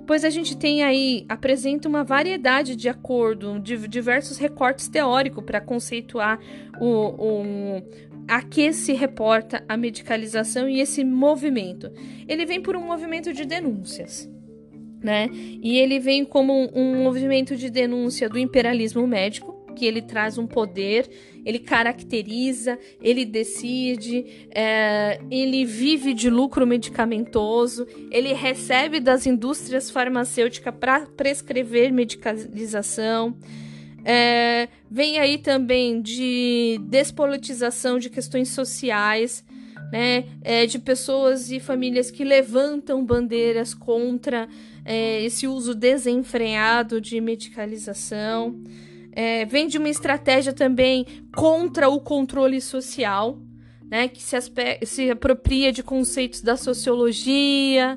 [0.06, 5.60] pois a gente tem aí, apresenta uma variedade de acordo, de diversos recortes teóricos para
[5.60, 6.38] conceituar
[6.80, 7.82] o, o,
[8.28, 11.90] a que se reporta a medicalização e esse movimento.
[12.28, 14.30] Ele vem por um movimento de denúncias.
[15.02, 15.28] Né?
[15.32, 20.46] E ele vem como um movimento de denúncia do imperialismo médico, que ele traz um
[20.46, 21.10] poder,
[21.44, 30.74] ele caracteriza, ele decide, é, ele vive de lucro medicamentoso, ele recebe das indústrias farmacêuticas
[30.74, 33.36] para prescrever medicalização.
[34.04, 39.44] É, vem aí também de despolitização de questões sociais,
[39.90, 44.48] né, é, de pessoas e famílias que levantam bandeiras contra
[44.84, 48.60] é, esse uso desenfreado de medicalização.
[49.16, 53.38] É, vem de uma estratégia também contra o controle social,
[53.88, 54.36] né, que se,
[54.82, 57.96] se apropria de conceitos da sociologia,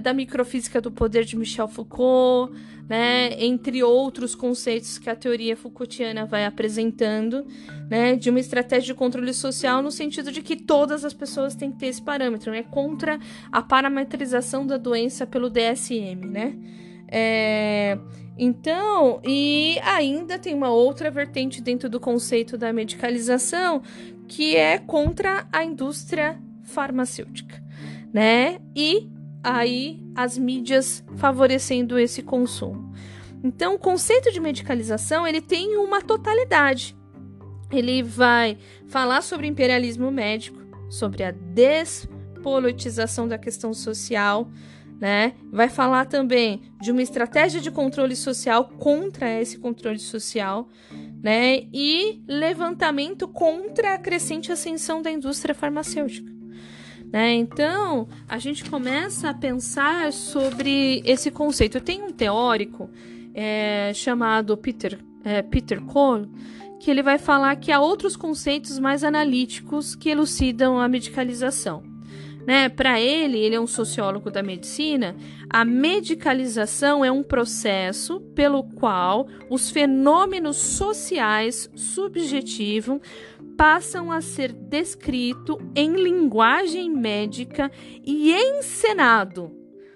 [0.00, 2.52] da microfísica do poder de Michel Foucault,
[2.88, 7.46] né, entre outros conceitos que a teoria Foucaultiana vai apresentando,
[7.90, 11.72] né, de uma estratégia de controle social no sentido de que todas as pessoas têm
[11.72, 13.18] que ter esse parâmetro, né, contra
[13.52, 16.56] a parametrização da doença pelo DSM, né.
[17.08, 17.98] É,
[18.36, 23.80] então, e ainda tem uma outra vertente dentro do conceito da medicalização,
[24.26, 27.62] que é contra a indústria farmacêutica,
[28.12, 28.58] né?
[28.74, 29.08] E
[29.42, 32.92] aí as mídias favorecendo esse consumo.
[33.42, 36.96] Então, o conceito de medicalização ele tem uma totalidade.
[37.70, 38.56] Ele vai
[38.88, 40.58] falar sobre imperialismo médico,
[40.88, 44.48] sobre a despolitização da questão social,
[45.04, 45.34] né?
[45.52, 50.66] Vai falar também de uma estratégia de controle social contra esse controle social,
[51.22, 51.64] né?
[51.74, 56.32] E levantamento contra a crescente ascensão da indústria farmacêutica.
[57.12, 57.34] Né?
[57.34, 61.82] Então, a gente começa a pensar sobre esse conceito.
[61.82, 62.88] Tem um teórico
[63.34, 66.30] é, chamado Peter, é, Peter Cole
[66.80, 71.93] que ele vai falar que há outros conceitos mais analíticos que elucidam a medicalização.
[72.46, 72.68] Né?
[72.68, 75.16] Para ele, ele é um sociólogo da medicina,
[75.48, 83.00] a medicalização é um processo pelo qual os fenômenos sociais subjetivos
[83.56, 87.72] passam a ser descrito em linguagem médica
[88.04, 89.50] e encenado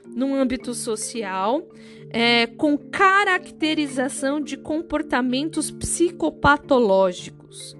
[0.07, 1.69] no âmbito social,
[2.11, 7.77] é, com caracterização de comportamentos psicopatológicos,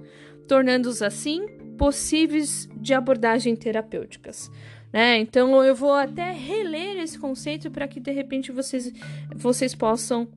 [0.47, 4.51] tornando-os assim possíveis de abordagem terapêuticas.
[4.91, 5.17] Né?
[5.19, 8.91] Então eu vou até reler esse conceito para que de repente vocês,
[9.33, 10.27] vocês possam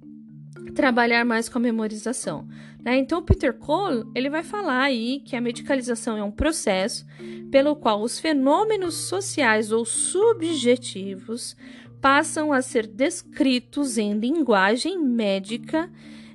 [0.76, 2.46] trabalhar mais com a memorização.
[2.80, 2.96] Né?
[2.96, 7.04] Então, Peter Cole ele vai falar aí que a medicalização é um processo
[7.50, 11.56] pelo qual os fenômenos sociais ou subjetivos
[12.00, 15.90] passam a ser descritos em linguagem médica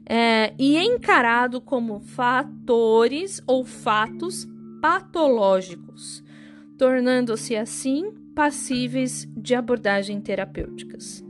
[0.05, 4.47] é, e encarado como fatores ou fatos
[4.81, 6.23] patológicos,
[6.77, 11.25] tornando-se assim passíveis de abordagem terapêuticas.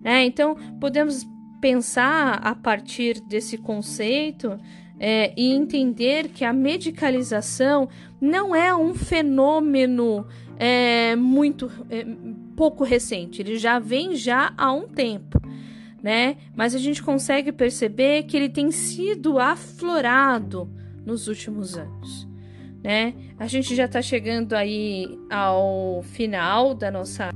[0.00, 0.24] Né?
[0.24, 1.26] Então, podemos
[1.60, 4.58] pensar a partir desse conceito
[4.98, 7.88] é, e entender que a medicalização
[8.20, 10.26] não é um fenômeno
[10.56, 12.06] é, muito é,
[12.56, 15.40] pouco recente, ele já vem já há um tempo,
[16.00, 16.36] né?
[16.54, 20.70] Mas a gente consegue perceber que ele tem sido aflorado
[21.04, 22.28] nos últimos anos,
[22.82, 23.14] né?
[23.38, 27.30] A gente já está chegando aí ao final da nossa